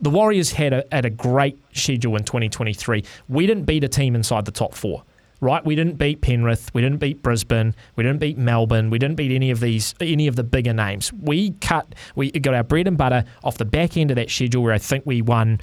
The 0.00 0.10
Warriors 0.10 0.52
had 0.52 0.72
a, 0.74 0.84
had 0.92 1.04
a 1.06 1.10
great 1.10 1.58
schedule 1.72 2.14
in 2.16 2.22
2023. 2.24 3.02
We 3.28 3.46
didn't 3.46 3.64
beat 3.64 3.82
a 3.82 3.88
team 3.88 4.14
inside 4.14 4.44
the 4.44 4.50
top 4.52 4.74
four, 4.74 5.02
right? 5.40 5.64
We 5.64 5.74
didn't 5.74 5.98
beat 5.98 6.20
Penrith. 6.20 6.70
We 6.74 6.82
didn't 6.82 6.98
beat 6.98 7.22
Brisbane. 7.22 7.74
We 7.96 8.04
didn't 8.04 8.20
beat 8.20 8.38
Melbourne. 8.38 8.90
We 8.90 8.98
didn't 8.98 9.16
beat 9.16 9.32
any 9.32 9.50
of 9.50 9.60
these 9.60 9.94
any 10.00 10.26
of 10.26 10.36
the 10.36 10.44
bigger 10.44 10.72
names. 10.72 11.12
We 11.12 11.52
cut 11.52 11.94
we 12.14 12.30
got 12.30 12.54
our 12.54 12.64
bread 12.64 12.86
and 12.86 12.96
butter 12.96 13.24
off 13.44 13.58
the 13.58 13.64
back 13.64 13.96
end 13.96 14.10
of 14.10 14.16
that 14.16 14.30
schedule 14.30 14.62
where 14.62 14.72
I 14.72 14.78
think 14.78 15.04
we 15.06 15.22
won 15.22 15.60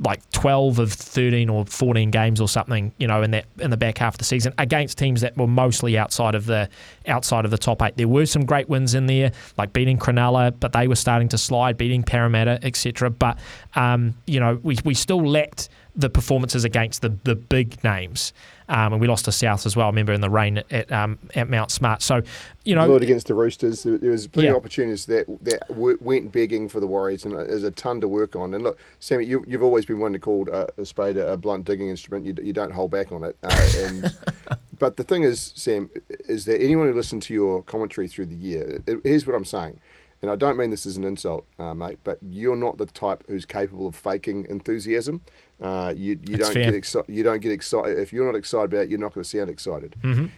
like 0.00 0.28
12 0.32 0.78
of 0.78 0.92
13 0.92 1.48
or 1.48 1.64
14 1.64 2.10
games 2.10 2.40
or 2.40 2.48
something, 2.48 2.92
you 2.98 3.06
know, 3.06 3.22
in 3.22 3.30
that 3.30 3.46
in 3.58 3.70
the 3.70 3.76
back 3.76 3.98
half 3.98 4.14
of 4.14 4.18
the 4.18 4.24
season 4.24 4.52
against 4.58 4.98
teams 4.98 5.22
that 5.22 5.36
were 5.36 5.46
mostly 5.46 5.96
outside 5.96 6.34
of 6.34 6.44
the 6.44 6.68
outside 7.06 7.44
of 7.44 7.50
the 7.50 7.58
top 7.58 7.80
8. 7.80 7.96
There 7.96 8.08
were 8.08 8.26
some 8.26 8.44
great 8.44 8.68
wins 8.68 8.94
in 8.94 9.06
there, 9.06 9.32
like 9.56 9.72
beating 9.72 9.98
Cronulla, 9.98 10.54
but 10.60 10.72
they 10.72 10.86
were 10.86 10.96
starting 10.96 11.28
to 11.28 11.38
slide, 11.38 11.78
beating 11.78 12.02
Parramatta, 12.02 12.58
etc. 12.62 13.08
But 13.10 13.38
um, 13.74 14.14
you 14.26 14.38
know, 14.38 14.60
we 14.62 14.76
we 14.84 14.92
still 14.92 15.26
lacked 15.26 15.70
the 15.96 16.10
performances 16.10 16.64
against 16.64 17.02
the 17.02 17.08
the 17.24 17.34
big 17.34 17.82
names. 17.82 18.32
Um, 18.68 18.94
and 18.94 19.00
we 19.00 19.06
lost 19.06 19.26
to 19.26 19.32
South 19.32 19.64
as 19.64 19.76
well. 19.76 19.86
I 19.86 19.90
remember 19.90 20.12
in 20.12 20.20
the 20.20 20.28
rain 20.28 20.60
at 20.72 20.90
um, 20.90 21.18
at 21.36 21.48
Mount 21.48 21.70
Smart. 21.70 22.02
So, 22.02 22.22
you 22.64 22.74
know, 22.74 22.96
it 22.96 23.02
against 23.02 23.28
the 23.28 23.34
Roosters. 23.34 23.84
There 23.84 24.10
was 24.10 24.26
plenty 24.26 24.46
Yeah. 24.48 24.52
of 24.52 24.56
opportunities 24.56 25.06
that 25.06 25.26
that 25.42 25.62
went 25.70 26.32
begging 26.32 26.68
for 26.68 26.80
the 26.80 26.86
Warriors, 26.86 27.24
and 27.24 27.34
there's 27.34 27.62
a 27.62 27.70
ton 27.70 28.00
to 28.00 28.08
work 28.08 28.34
on. 28.34 28.54
And 28.54 28.64
look, 28.64 28.78
Sammy, 28.98 29.24
you, 29.24 29.44
you've 29.46 29.62
always 29.62 29.86
been 29.86 30.00
one 30.00 30.12
to 30.14 30.18
call 30.18 30.48
a, 30.52 30.66
a 30.78 30.84
spade 30.84 31.16
a, 31.16 31.32
a 31.32 31.36
blunt 31.36 31.64
digging 31.64 31.88
instrument. 31.88 32.26
You, 32.26 32.34
you 32.42 32.52
don't 32.52 32.72
hold 32.72 32.90
back 32.90 33.12
on 33.12 33.22
it. 33.22 33.36
Uh, 33.44 33.68
and 33.78 34.12
but 34.80 34.96
the 34.96 35.04
thing 35.04 35.22
is, 35.22 35.52
Sam, 35.54 35.88
is 36.28 36.44
that 36.46 36.60
anyone 36.60 36.88
who 36.88 36.94
listened 36.94 37.22
to 37.22 37.34
your 37.34 37.62
commentary 37.62 38.08
through 38.08 38.26
the 38.26 38.34
year, 38.34 38.82
it- 38.86 38.98
here's 39.04 39.26
what 39.28 39.36
I'm 39.36 39.44
saying. 39.44 39.78
And 40.22 40.30
I 40.30 40.36
don't 40.36 40.56
mean 40.56 40.70
this 40.70 40.86
as 40.86 40.96
an 40.96 41.04
insult, 41.04 41.44
uh, 41.58 41.74
mate, 41.74 41.98
but 42.02 42.18
you're 42.22 42.56
not 42.56 42.78
the 42.78 42.86
type 42.86 43.22
who's 43.28 43.44
capable 43.44 43.86
of 43.86 43.94
faking 43.94 44.46
enthusiasm. 44.48 45.20
Uh, 45.60 45.92
you 45.96 46.18
you 46.26 46.36
That's 46.36 46.44
don't 46.48 46.54
fair. 46.54 46.64
get 46.64 46.74
excited. 46.74 47.14
You 47.14 47.22
don't 47.22 47.40
get 47.40 47.52
excited 47.52 47.98
if 47.98 48.12
you're 48.12 48.26
not 48.26 48.36
excited 48.38 48.72
about 48.72 48.84
it. 48.84 48.88
You're 48.90 48.98
not 48.98 49.12
going 49.14 49.24
to 49.24 49.28
sound 49.28 49.50
excited 49.50 49.94
Mhm. 50.02 50.30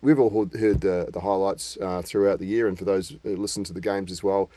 we've 0.00 0.18
all 0.18 0.30
heard, 0.30 0.54
heard 0.60 0.80
the, 0.80 1.08
the 1.12 1.20
highlights 1.20 1.76
uh, 1.80 2.02
throughout 2.02 2.38
the 2.38 2.46
year, 2.46 2.68
and 2.68 2.78
for 2.78 2.84
those 2.84 3.16
who 3.22 3.36
listen 3.36 3.64
to 3.64 3.72
the 3.72 3.80
games 3.80 4.10
as 4.12 4.22
well, 4.22 4.50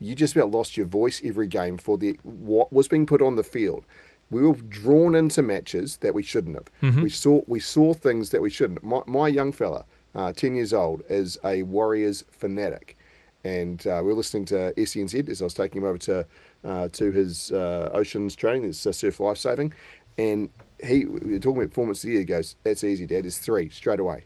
you 0.00 0.14
just 0.14 0.34
about 0.34 0.50
lost 0.50 0.76
your 0.76 0.86
voice 0.86 1.20
every 1.24 1.46
game 1.46 1.76
for 1.78 1.96
the 1.98 2.18
what 2.22 2.72
was 2.72 2.88
being 2.88 3.06
put 3.06 3.22
on 3.22 3.36
the 3.36 3.44
field. 3.44 3.84
We 4.30 4.42
were 4.42 4.54
drawn 4.54 5.14
into 5.14 5.42
matches 5.42 5.98
that 5.98 6.14
we 6.14 6.22
shouldn't 6.22 6.56
have. 6.56 6.96
We 7.02 7.10
saw 7.10 7.42
we 7.46 7.60
saw 7.60 7.94
things 7.94 8.30
that 8.30 8.40
we 8.42 8.50
shouldn't. 8.50 8.82
My, 8.82 9.02
my 9.06 9.28
young 9.28 9.52
fella, 9.52 9.84
uh, 10.14 10.32
ten 10.32 10.56
years 10.56 10.72
old, 10.72 11.02
is 11.08 11.38
a 11.44 11.62
Warriors 11.62 12.24
fanatic, 12.30 12.96
and 13.44 13.86
uh, 13.86 14.00
we 14.02 14.08
were 14.08 14.14
listening 14.14 14.44
to 14.46 14.72
SENZ 14.76 15.28
as 15.28 15.40
I 15.40 15.44
was 15.44 15.54
taking 15.54 15.82
him 15.82 15.88
over 15.88 15.98
to 15.98 16.26
uh, 16.64 16.88
to 16.88 17.10
his 17.12 17.52
uh, 17.52 17.90
oceans 17.92 18.34
training, 18.34 18.64
his 18.64 18.86
uh, 18.86 18.92
surf 18.92 19.20
life 19.20 19.38
saving, 19.38 19.72
and 20.18 20.48
he 20.82 21.04
we 21.04 21.34
were 21.34 21.38
talking 21.38 21.62
about 21.62 21.70
performance 21.70 22.02
of 22.02 22.08
the 22.08 22.12
year. 22.12 22.20
He 22.20 22.26
goes, 22.26 22.56
"That's 22.64 22.84
easy, 22.84 23.06
Dad. 23.06 23.26
It's 23.26 23.38
three 23.38 23.68
straight 23.68 24.00
away." 24.00 24.24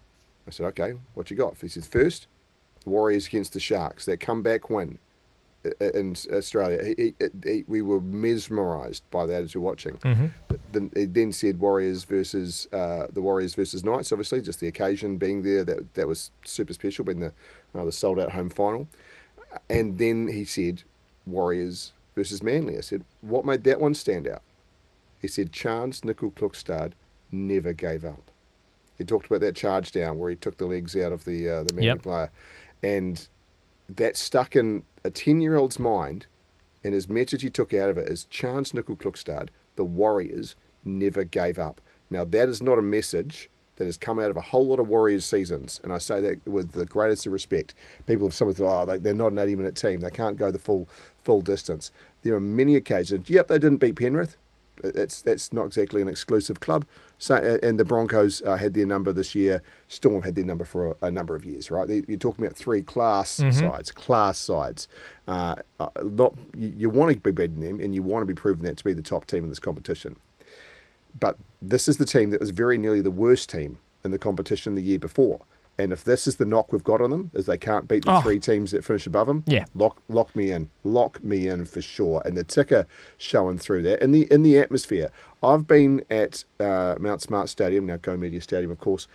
I 0.49 0.51
said, 0.51 0.67
okay, 0.67 0.95
what 1.13 1.31
you 1.31 1.37
got? 1.37 1.59
He 1.61 1.69
said, 1.69 1.85
first, 1.85 2.27
the 2.83 2.91
Warriors 2.91 3.27
against 3.27 3.53
the 3.53 3.61
Sharks, 3.61 4.07
that 4.07 4.19
comeback 4.19 4.71
win. 4.71 4.99
In 5.81 6.15
Australia. 6.33 6.85
He, 6.85 7.15
he, 7.19 7.29
he, 7.45 7.65
we 7.67 7.83
were 7.83 8.01
mesmerised 8.01 9.03
by 9.11 9.27
that 9.27 9.43
as 9.43 9.55
we 9.55 9.61
we're 9.61 9.67
watching. 9.67 9.99
Then 10.73 10.91
he 10.95 11.05
then 11.05 11.33
said 11.33 11.59
Warriors 11.59 12.05
versus 12.05 12.69
uh, 12.73 13.09
the 13.13 13.21
Warriors 13.21 13.55
versus 13.55 13.85
Knights. 13.85 14.13
Obviously, 14.13 14.41
just 14.41 14.61
the 14.61 14.69
occasion 14.69 15.17
being 15.17 15.43
there 15.43 15.65
that 15.65 15.95
that 15.95 16.07
was 16.07 16.31
super 16.45 16.73
special, 16.73 17.05
being 17.05 17.21
the 17.21 17.33
uh, 17.75 17.85
the 17.85 17.93
sold 17.93 18.21
out 18.21 18.33
home 18.33 18.51
final. 18.51 18.87
And 19.69 19.99
then 19.99 20.29
he 20.29 20.45
said 20.45 20.85
Warriors 21.27 21.93
versus 22.15 22.43
Manly. 22.43 22.77
I 22.77 22.81
said, 22.81 23.05
what 23.21 23.45
made 23.45 23.65
that 23.65 23.81
one 23.81 23.95
stand 23.95 24.29
out? 24.29 24.43
He 25.21 25.27
said 25.29 25.53
Charnze 25.53 26.03
Nicoll-Klokstad 26.03 26.93
never 27.33 27.73
gave 27.73 28.05
up. 28.05 28.31
He 28.97 29.05
talked 29.05 29.27
about 29.27 29.41
that 29.41 29.57
charge 29.57 29.91
down 29.93 30.19
where 30.19 30.31
he 30.31 30.37
took 30.37 30.57
the 30.59 30.67
legs 30.67 30.95
out 30.97 31.13
of 31.13 31.25
the 31.25 31.49
uh, 31.49 31.63
the 31.65 31.75
Manly 31.75 31.87
Yep. 31.87 32.03
player, 32.03 32.31
and 32.83 33.27
that 33.89 34.17
stuck 34.17 34.55
in 34.55 34.83
a 35.05 35.11
ten 35.11 35.41
year 35.41 35.57
old's 35.57 35.79
mind. 35.79 36.27
And 36.85 36.95
his 36.95 37.09
message 37.09 37.43
he 37.43 37.51
took 37.51 37.75
out 37.75 37.91
of 37.91 37.99
it 37.99 38.09
is 38.09 38.27
Charnze 38.31 38.73
Nicoll-Klokstad, 38.73 39.49
the 39.75 39.85
Warriors 39.85 40.55
never 40.85 41.25
gave 41.25 41.59
up. 41.59 41.81
Now 42.09 42.25
that 42.25 42.49
is 42.49 42.63
not 42.63 42.79
a 42.79 42.83
message 42.83 43.51
that 43.77 43.85
has 43.85 43.97
come 43.97 44.19
out 44.19 44.31
of 44.31 44.37
a 44.37 44.41
whole 44.41 44.67
lot 44.67 44.81
of 44.81 44.89
Warriors 44.89 45.25
seasons, 45.25 45.81
and 45.83 45.93
I 45.93 45.99
say 45.99 46.21
that 46.21 46.47
with 46.47 46.73
the 46.73 46.85
greatest 46.87 47.27
of 47.27 47.33
respect. 47.33 47.75
People 48.07 48.27
have 48.27 48.35
some 48.35 48.53
thought, 48.53 48.83
oh, 48.83 48.87
they, 48.87 48.99
they're 48.99 49.15
not 49.15 49.33
an 49.33 49.39
eighty 49.39 49.55
minute 49.55 49.77
team; 49.77 50.01
they 50.01 50.11
can't 50.11 50.37
go 50.37 50.51
the 50.51 50.59
full 50.59 50.89
full 51.23 51.41
distance. 51.41 51.93
There 52.23 52.35
are 52.35 52.41
many 52.41 52.75
occasions. 52.77 53.31
Yep, 53.31 53.49
they 53.49 53.59
didn't 53.59 53.79
beat 53.79 53.97
Penrith. 53.97 54.37
That's 54.83 55.23
that's 55.23 55.53
not 55.53 55.67
exactly 55.67 56.01
an 56.03 56.09
exclusive 56.09 56.61
club. 56.61 56.85
So, 57.19 57.35
uh, 57.35 57.59
and 57.67 57.79
the 57.81 57.85
Broncos 57.85 58.43
uh, 58.43 58.57
had 58.57 58.75
their 58.75 58.87
number 58.87 59.13
this 59.13 59.35
year. 59.35 59.63
Storm 59.89 60.23
had 60.23 60.35
their 60.37 60.45
number 60.45 60.65
for 60.65 60.93
a, 61.03 61.07
a 61.07 61.11
number 61.11 61.35
of 61.35 61.45
years, 61.45 61.71
right? 61.71 61.87
They- 61.89 62.05
You're 62.07 62.19
talking 62.19 62.45
about 62.45 62.57
three 62.57 62.83
class 62.83 63.41
sides, 63.53 63.91
class 63.91 64.39
sides. 64.39 64.87
Uh, 65.27 65.57
uh, 65.81 65.89
not 66.05 66.35
you, 66.57 66.73
you 66.77 66.91
want 66.91 67.13
to 67.13 67.19
be 67.19 67.31
beating 67.33 67.61
them, 67.61 67.81
and 67.81 67.95
you 67.95 68.03
want 68.03 68.23
to 68.23 68.27
be 68.27 68.35
proving 68.35 68.65
that 68.65 68.77
to 68.77 68.85
be 68.85 68.93
the 68.93 69.03
top 69.03 69.27
team 69.27 69.43
in 69.45 69.49
this 69.51 69.59
competition. 69.59 70.17
But 71.19 71.37
this 71.61 71.89
is 71.89 71.97
the 71.97 72.07
team 72.07 72.31
that 72.31 72.41
was 72.41 72.51
very 72.51 72.79
nearly 72.79 73.01
the 73.01 73.11
worst 73.11 73.49
team 73.51 73.79
in 74.05 74.11
the 74.13 74.19
competition 74.19 74.75
the 74.77 74.83
year 74.83 74.99
before. 74.99 75.41
And 75.81 75.93
if 75.93 76.03
this 76.03 76.27
is 76.27 76.37
the 76.37 76.45
knock 76.45 76.73
we've 76.73 76.83
got 76.83 77.01
on 77.01 77.11
them, 77.11 77.31
is 77.35 77.47
they 77.47 77.57
can't 77.57 77.87
beat 77.87 78.05
the 78.05 78.17
Oh. 78.17 78.21
three 78.21 78.41
teams 78.41 78.73
that 78.73 78.85
finish 78.85 79.07
above 79.07 79.29
them, 79.29 79.45
Yeah. 79.47 79.65
lock 79.75 80.03
lock 80.09 80.35
me 80.35 80.51
in, 80.51 80.71
lock 80.83 81.23
me 81.23 81.47
in 81.49 81.65
for 81.67 81.81
sure. 81.81 82.21
And 82.25 82.37
the 82.37 82.43
ticker 82.45 82.87
showing 83.17 83.59
through 83.59 83.83
that 83.83 84.03
in 84.03 84.11
the 84.13 84.23
in 84.33 84.43
the 84.43 84.59
atmosphere. 84.59 85.11
I've 85.43 85.69
been 85.69 86.05
at 86.11 86.45
uh, 86.59 86.97
Mount 86.99 87.23
Smart 87.23 87.49
Stadium, 87.49 87.87
now 87.87 87.97
Go 87.99 88.17
Media 88.17 88.41
Stadium, 88.41 88.73
of 88.73 88.81
course, 88.81 89.07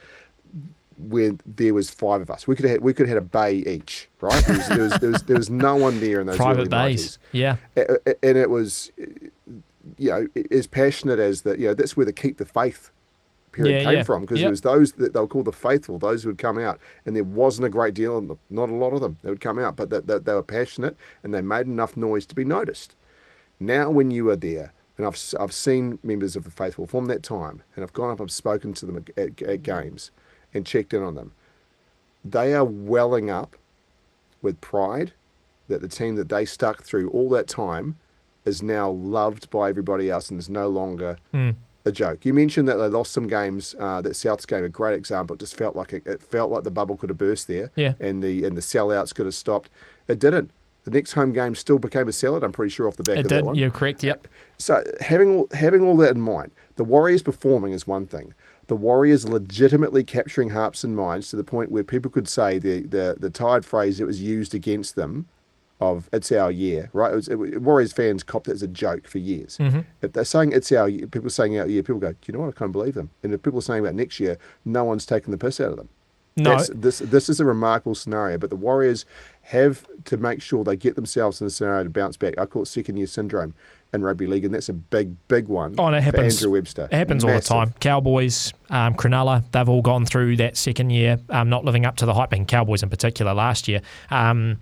where 0.97 1.33
there 1.45 1.73
was 1.73 1.89
five 1.89 2.21
of 2.21 2.29
us. 2.29 2.47
We 2.47 2.55
could 2.55 2.63
have 2.63 2.71
had, 2.71 2.81
we 2.81 2.93
could 2.93 3.07
have 3.09 3.15
had 3.17 3.23
a 3.23 3.25
bay 3.27 3.55
each, 3.55 4.07
right? 4.21 4.41
There 4.45 4.55
was, 4.57 4.67
there 4.69 4.79
was, 4.83 4.93
there 5.01 5.09
was, 5.11 5.23
there 5.23 5.35
was 5.37 5.49
no 5.49 5.75
one 5.75 5.99
there 5.99 6.21
in 6.21 6.27
those 6.27 6.37
Private 6.37 6.69
bays. 6.69 7.17
90s 7.17 7.17
Yeah. 7.33 7.55
and 7.75 8.37
it 8.37 8.49
was 8.49 8.91
you 9.97 10.09
know 10.09 10.27
as 10.49 10.65
passionate 10.65 11.19
as 11.19 11.41
that. 11.41 11.59
you 11.59 11.67
know 11.67 11.73
that's 11.73 11.97
where 11.97 12.05
the 12.05 12.13
keep 12.13 12.37
the 12.37 12.45
faith 12.45 12.89
period 13.53 13.79
Yeah, 13.81 13.83
came 13.89 13.97
yeah. 13.99 14.03
from 14.03 14.21
because 14.21 14.39
Yep. 14.39 14.47
it 14.47 14.49
was 14.49 14.61
those 14.61 14.91
that 14.93 15.13
they 15.13 15.19
were 15.19 15.27
called 15.27 15.45
the 15.45 15.51
faithful 15.53 15.97
those 15.99 16.23
who 16.23 16.29
would 16.29 16.37
come 16.37 16.57
out 16.59 16.79
and 17.05 17.15
there 17.15 17.23
wasn't 17.23 17.65
a 17.65 17.69
great 17.69 17.93
deal 17.93 18.17
of 18.17 18.27
them 18.27 18.39
not 18.49 18.69
a 18.69 18.73
lot 18.75 18.93
of 18.93 19.01
them 19.01 19.17
that 19.21 19.29
would 19.29 19.41
come 19.41 19.57
out 19.59 19.75
but 19.75 19.89
that 19.89 20.07
that 20.07 20.25
they 20.25 20.33
were 20.33 20.43
passionate 20.43 20.97
and 21.23 21.33
they 21.33 21.41
made 21.41 21.67
enough 21.67 21.95
noise 21.95 22.25
to 22.25 22.35
be 22.35 22.43
noticed 22.43 22.95
now 23.59 23.89
when 23.89 24.11
you 24.11 24.29
are 24.29 24.35
there 24.35 24.73
and 24.97 25.07
I've, 25.07 25.17
I've 25.39 25.53
seen 25.53 25.97
members 26.03 26.35
of 26.35 26.43
the 26.43 26.51
faithful 26.51 26.85
from 26.85 27.05
that 27.05 27.23
time 27.23 27.63
and 27.75 27.83
I've 27.83 27.93
gone 27.93 28.11
up 28.11 28.19
I've 28.19 28.31
spoken 28.31 28.73
to 28.73 28.85
them 28.85 28.97
at, 28.97 29.17
at, 29.17 29.41
at 29.41 29.63
games 29.63 30.11
and 30.53 30.65
checked 30.65 30.93
in 30.93 31.01
on 31.01 31.15
them 31.15 31.31
they 32.25 32.53
are 32.53 32.65
welling 32.65 33.29
up 33.29 33.55
with 34.41 34.59
pride 34.61 35.13
that 35.67 35.81
the 35.81 35.87
team 35.87 36.15
that 36.15 36.29
they 36.29 36.45
stuck 36.45 36.83
through 36.83 37.09
all 37.09 37.29
that 37.29 37.47
time 37.47 37.97
is 38.45 38.61
now 38.61 38.89
loved 38.89 39.49
by 39.49 39.69
everybody 39.69 40.09
else 40.09 40.29
and 40.29 40.39
is 40.39 40.49
no 40.49 40.67
longer 40.67 41.17
hmm. 41.31 41.51
A 41.85 41.91
joke. 41.91 42.25
You 42.25 42.33
mentioned 42.33 42.67
that 42.67 42.75
they 42.77 42.87
lost 42.87 43.11
some 43.11 43.27
games. 43.27 43.75
Uh, 43.77 44.01
that 44.01 44.13
Souths 44.13 44.47
game, 44.47 44.63
a 44.63 44.69
great 44.69 44.95
example. 44.95 45.33
It 45.35 45.39
just 45.39 45.55
felt 45.55 45.75
like 45.75 45.93
it, 45.93 46.05
it 46.07 46.21
felt 46.21 46.51
like 46.51 46.63
the 46.63 46.71
bubble 46.71 46.95
could 46.97 47.09
have 47.09 47.17
burst 47.17 47.47
there, 47.47 47.71
Yeah. 47.75 47.93
and 47.99 48.23
the 48.23 48.45
and 48.45 48.55
the 48.57 48.61
sellouts 48.61 49.13
could 49.13 49.25
have 49.25 49.35
stopped. 49.35 49.69
It 50.07 50.19
didn't. 50.19 50.51
The 50.85 50.91
next 50.91 51.13
home 51.13 51.31
game 51.31 51.55
still 51.55 51.79
became 51.79 52.07
a 52.09 52.11
sellout. 52.11 52.43
I'm 52.43 52.51
pretty 52.51 52.69
sure 52.69 52.87
off 52.89 52.97
the 52.97 53.03
back 53.03 53.17
It 53.17 53.21
of 53.21 53.29
that 53.29 53.35
did. 53.35 53.45
one. 53.45 53.55
You're 53.55 53.69
correct. 53.71 54.03
Yep. 54.03 54.27
So 54.57 54.83
having 54.99 55.35
all, 55.37 55.47
having 55.53 55.81
all 55.81 55.95
that 55.97 56.13
in 56.15 56.21
mind, 56.21 56.51
the 56.75 56.83
Warriors 56.83 57.21
performing 57.23 57.71
is 57.71 57.87
one 57.87 58.05
thing. 58.05 58.33
The 58.67 58.75
Warriors 58.75 59.27
legitimately 59.27 60.03
capturing 60.03 60.49
hearts 60.49 60.83
and 60.83 60.95
minds 60.95 61.29
to 61.29 61.35
the 61.37 61.43
point 61.43 61.71
where 61.71 61.83
people 61.83 62.11
could 62.11 62.27
say 62.27 62.59
the 62.59 62.81
the, 62.81 63.15
the 63.19 63.29
tired 63.29 63.65
phrase 63.65 63.97
that 63.97 64.05
was 64.05 64.21
used 64.21 64.53
against 64.53 64.95
them 64.95 65.25
of 65.91 66.09
"It's 66.11 66.31
our 66.31 66.51
year," 66.51 66.89
right? 66.93 67.11
It 67.11 67.15
was, 67.15 67.27
it, 67.27 67.61
Warriors 67.61 67.93
fans 67.93 68.23
copped 68.23 68.47
it 68.47 68.51
as 68.51 68.63
a 68.63 68.67
joke 68.67 69.07
for 69.07 69.17
years. 69.17 69.57
If 70.01 70.13
they're 70.13 70.25
saying 70.25 70.51
"It's 70.51 70.71
our 70.71 70.89
year," 70.89 71.07
people 71.07 71.29
saying 71.29 71.59
"Our 71.59 71.67
year," 71.67 71.83
people 71.83 71.99
go, 71.99 72.11
"Do 72.11 72.17
you 72.25 72.33
know 72.33 72.39
what? 72.39 72.49
I 72.49 72.57
can't 72.57 72.71
believe 72.71 72.95
them." 72.95 73.09
And 73.21 73.33
if 73.33 73.41
people 73.41 73.59
are 73.59 73.63
saying 73.63 73.81
about 73.81 73.95
next 73.95 74.19
year, 74.19 74.37
no 74.65 74.83
one's 74.83 75.05
taking 75.05 75.31
the 75.31 75.37
piss 75.37 75.59
out 75.59 75.71
of 75.71 75.77
them. 75.77 75.89
No. 76.35 76.51
That's, 76.51 76.69
this 76.69 76.99
this 76.99 77.29
is 77.29 77.39
a 77.39 77.45
remarkable 77.45 77.95
scenario, 77.95 78.37
but 78.39 78.49
the 78.49 78.55
Warriors 78.55 79.05
have 79.43 79.85
to 80.05 80.17
make 80.17 80.41
sure 80.41 80.63
they 80.63 80.75
get 80.75 80.95
themselves 80.95 81.39
in 81.39 81.45
the 81.45 81.51
scenario 81.51 81.83
to 81.83 81.89
bounce 81.89 82.17
back. 82.17 82.33
I 82.39 82.45
call 82.47 82.63
it 82.63 82.67
second 82.67 82.97
year 82.97 83.07
syndrome 83.07 83.53
in 83.93 84.01
rugby 84.01 84.25
league, 84.25 84.43
and 84.43 84.53
that's 84.53 84.69
a 84.69 84.73
big, 84.73 85.15
big 85.27 85.47
one. 85.47 85.75
Oh, 85.77 85.85
and 85.85 85.95
it 85.95 86.01
happens. 86.01 86.37
Andrew 86.37 86.53
Webster. 86.53 86.85
It 86.85 86.93
happens 86.93 87.23
all 87.23 87.29
the 87.29 87.39
time. 87.39 87.75
Cowboys, 87.79 88.51
um, 88.71 88.95
Cronulla, 88.95 89.43
they've 89.51 89.69
all 89.69 89.83
gone 89.83 90.05
through 90.05 90.37
that 90.37 90.57
second 90.57 90.89
year, 90.89 91.19
um, 91.29 91.49
not 91.49 91.65
living 91.65 91.85
up 91.85 91.97
to 91.97 92.07
the 92.07 92.13
hype, 92.15 92.33
and 92.33 92.47
Cowboys 92.47 92.81
in 92.81 92.89
particular 92.89 93.33
last 93.35 93.67
year. 93.67 93.81
Um, 94.09 94.57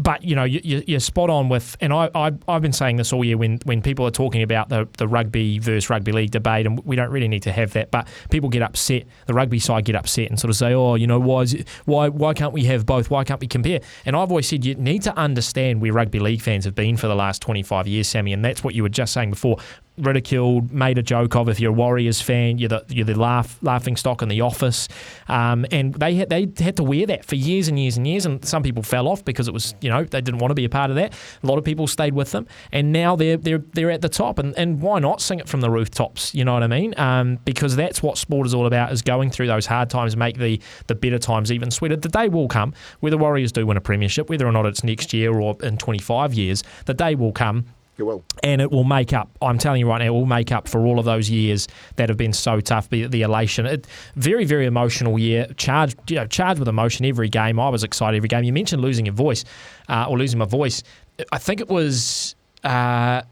but 0.00 0.24
you 0.24 0.34
know 0.34 0.44
you, 0.44 0.82
you're 0.86 0.98
spot 0.98 1.28
on 1.28 1.50
with, 1.50 1.76
and 1.80 1.92
I, 1.92 2.10
I 2.14 2.32
I've 2.48 2.62
been 2.62 2.72
saying 2.72 2.96
this 2.96 3.12
all 3.12 3.22
year 3.22 3.36
when 3.36 3.58
when 3.64 3.82
people 3.82 4.06
are 4.06 4.10
talking 4.10 4.42
about 4.42 4.70
the 4.70 4.88
the 4.96 5.06
rugby 5.06 5.58
versus 5.58 5.90
rugby 5.90 6.10
league 6.10 6.30
debate, 6.30 6.66
and 6.66 6.82
we 6.86 6.96
don't 6.96 7.10
really 7.10 7.28
need 7.28 7.42
to 7.42 7.52
have 7.52 7.74
that. 7.74 7.90
But 7.90 8.08
people 8.30 8.48
get 8.48 8.62
upset, 8.62 9.04
the 9.26 9.34
rugby 9.34 9.58
side 9.58 9.84
get 9.84 9.96
upset 9.96 10.30
and 10.30 10.40
sort 10.40 10.48
of 10.48 10.56
say, 10.56 10.72
oh, 10.72 10.94
you 10.94 11.06
know, 11.06 11.20
why 11.20 11.42
it, 11.42 11.68
why 11.84 12.08
why 12.08 12.32
can't 12.32 12.54
we 12.54 12.64
have 12.64 12.86
both? 12.86 13.10
Why 13.10 13.24
can't 13.24 13.40
we 13.40 13.46
compare? 13.46 13.80
And 14.06 14.16
I've 14.16 14.30
always 14.30 14.48
said 14.48 14.64
you 14.64 14.74
need 14.76 15.02
to 15.02 15.16
understand 15.18 15.82
where 15.82 15.92
rugby 15.92 16.18
league 16.18 16.40
fans 16.40 16.64
have 16.64 16.74
been 16.74 16.96
for 16.96 17.06
the 17.06 17.14
last 17.14 17.42
25 17.42 17.86
years, 17.86 18.08
Sammy, 18.08 18.32
and 18.32 18.42
that's 18.42 18.64
what 18.64 18.74
you 18.74 18.82
were 18.82 18.88
just 18.88 19.12
saying 19.12 19.30
before 19.30 19.58
ridiculed, 20.00 20.72
made 20.72 20.98
a 20.98 21.02
joke 21.02 21.36
of. 21.36 21.48
If 21.48 21.60
you're 21.60 21.70
a 21.70 21.74
Warriors 21.74 22.20
fan, 22.20 22.58
you're 22.58 22.68
the 22.68 22.84
you're 22.88 23.04
the 23.04 23.18
laugh 23.18 23.58
laughing 23.62 23.96
stock 23.96 24.22
in 24.22 24.28
the 24.28 24.40
office, 24.40 24.88
um, 25.28 25.66
and 25.70 25.94
they 25.94 26.14
had 26.14 26.30
they 26.30 26.48
had 26.58 26.76
to 26.76 26.84
wear 26.84 27.06
that 27.06 27.24
for 27.24 27.34
years 27.34 27.68
and 27.68 27.78
years 27.78 27.96
and 27.96 28.06
years. 28.06 28.26
And 28.26 28.44
some 28.44 28.62
people 28.62 28.82
fell 28.82 29.08
off 29.08 29.24
because 29.24 29.48
it 29.48 29.54
was 29.54 29.74
you 29.80 29.90
know 29.90 30.04
they 30.04 30.20
didn't 30.20 30.38
want 30.38 30.50
to 30.50 30.54
be 30.54 30.64
a 30.64 30.68
part 30.68 30.90
of 30.90 30.96
that. 30.96 31.14
A 31.42 31.46
lot 31.46 31.58
of 31.58 31.64
people 31.64 31.86
stayed 31.86 32.14
with 32.14 32.30
them, 32.32 32.46
and 32.72 32.92
now 32.92 33.16
they're 33.16 33.36
they're 33.36 33.62
they're 33.72 33.90
at 33.90 34.02
the 34.02 34.08
top. 34.08 34.38
And 34.38 34.56
and 34.58 34.80
why 34.80 34.98
not 34.98 35.20
sing 35.20 35.40
it 35.40 35.48
from 35.48 35.60
the 35.60 35.70
rooftops? 35.70 36.34
You 36.34 36.44
know 36.44 36.54
what 36.54 36.62
I 36.62 36.68
mean? 36.68 36.94
Um, 36.96 37.38
because 37.44 37.76
that's 37.76 38.02
what 38.02 38.18
sport 38.18 38.46
is 38.46 38.54
all 38.54 38.66
about: 38.66 38.92
is 38.92 39.02
going 39.02 39.30
through 39.30 39.46
those 39.46 39.66
hard 39.66 39.90
times, 39.90 40.16
make 40.16 40.38
the 40.38 40.60
the 40.86 40.94
better 40.94 41.18
times 41.18 41.52
even 41.52 41.70
sweeter. 41.70 41.96
The 41.96 42.08
day 42.08 42.28
will 42.28 42.48
come 42.48 42.74
where 43.00 43.10
the 43.10 43.18
Warriors 43.18 43.52
do 43.52 43.66
win 43.66 43.76
a 43.76 43.80
premiership, 43.80 44.28
whether 44.28 44.46
or 44.46 44.52
not 44.52 44.66
it's 44.66 44.84
next 44.84 45.12
year 45.12 45.32
or 45.38 45.56
in 45.62 45.76
25 45.76 46.34
years. 46.34 46.62
The 46.86 46.94
day 46.94 47.14
will 47.14 47.32
come 47.32 47.66
Yeah, 48.00 48.06
well, 48.06 48.24
and 48.42 48.62
it 48.62 48.70
will 48.70 48.84
make 48.84 49.12
up. 49.12 49.28
I'm 49.42 49.58
telling 49.58 49.78
you 49.78 49.88
right 49.88 49.98
now, 49.98 50.06
it 50.06 50.10
will 50.10 50.24
make 50.24 50.52
up 50.52 50.66
for 50.66 50.86
all 50.86 50.98
of 50.98 51.04
those 51.04 51.28
years 51.28 51.68
that 51.96 52.08
have 52.08 52.16
been 52.16 52.32
so 52.32 52.60
tough. 52.60 52.88
The, 52.88 53.06
the 53.06 53.20
elation, 53.22 53.66
it, 53.66 53.86
very 54.16 54.46
very 54.46 54.64
emotional 54.64 55.18
year, 55.18 55.46
charged 55.58 56.10
you 56.10 56.16
know 56.16 56.26
charged 56.26 56.58
with 56.58 56.68
emotion 56.68 57.04
every 57.04 57.28
game. 57.28 57.60
I 57.60 57.68
was 57.68 57.84
excited 57.84 58.16
every 58.16 58.28
game. 58.28 58.44
You 58.44 58.54
mentioned 58.54 58.80
losing 58.80 59.04
your 59.04 59.14
voice 59.14 59.44
uh, 59.88 60.06
or 60.08 60.18
losing 60.18 60.38
my 60.38 60.46
voice. 60.46 60.82
I 61.30 61.38
think 61.38 61.60
it 61.60 61.68
was. 61.68 62.34
Uh, 62.64 63.22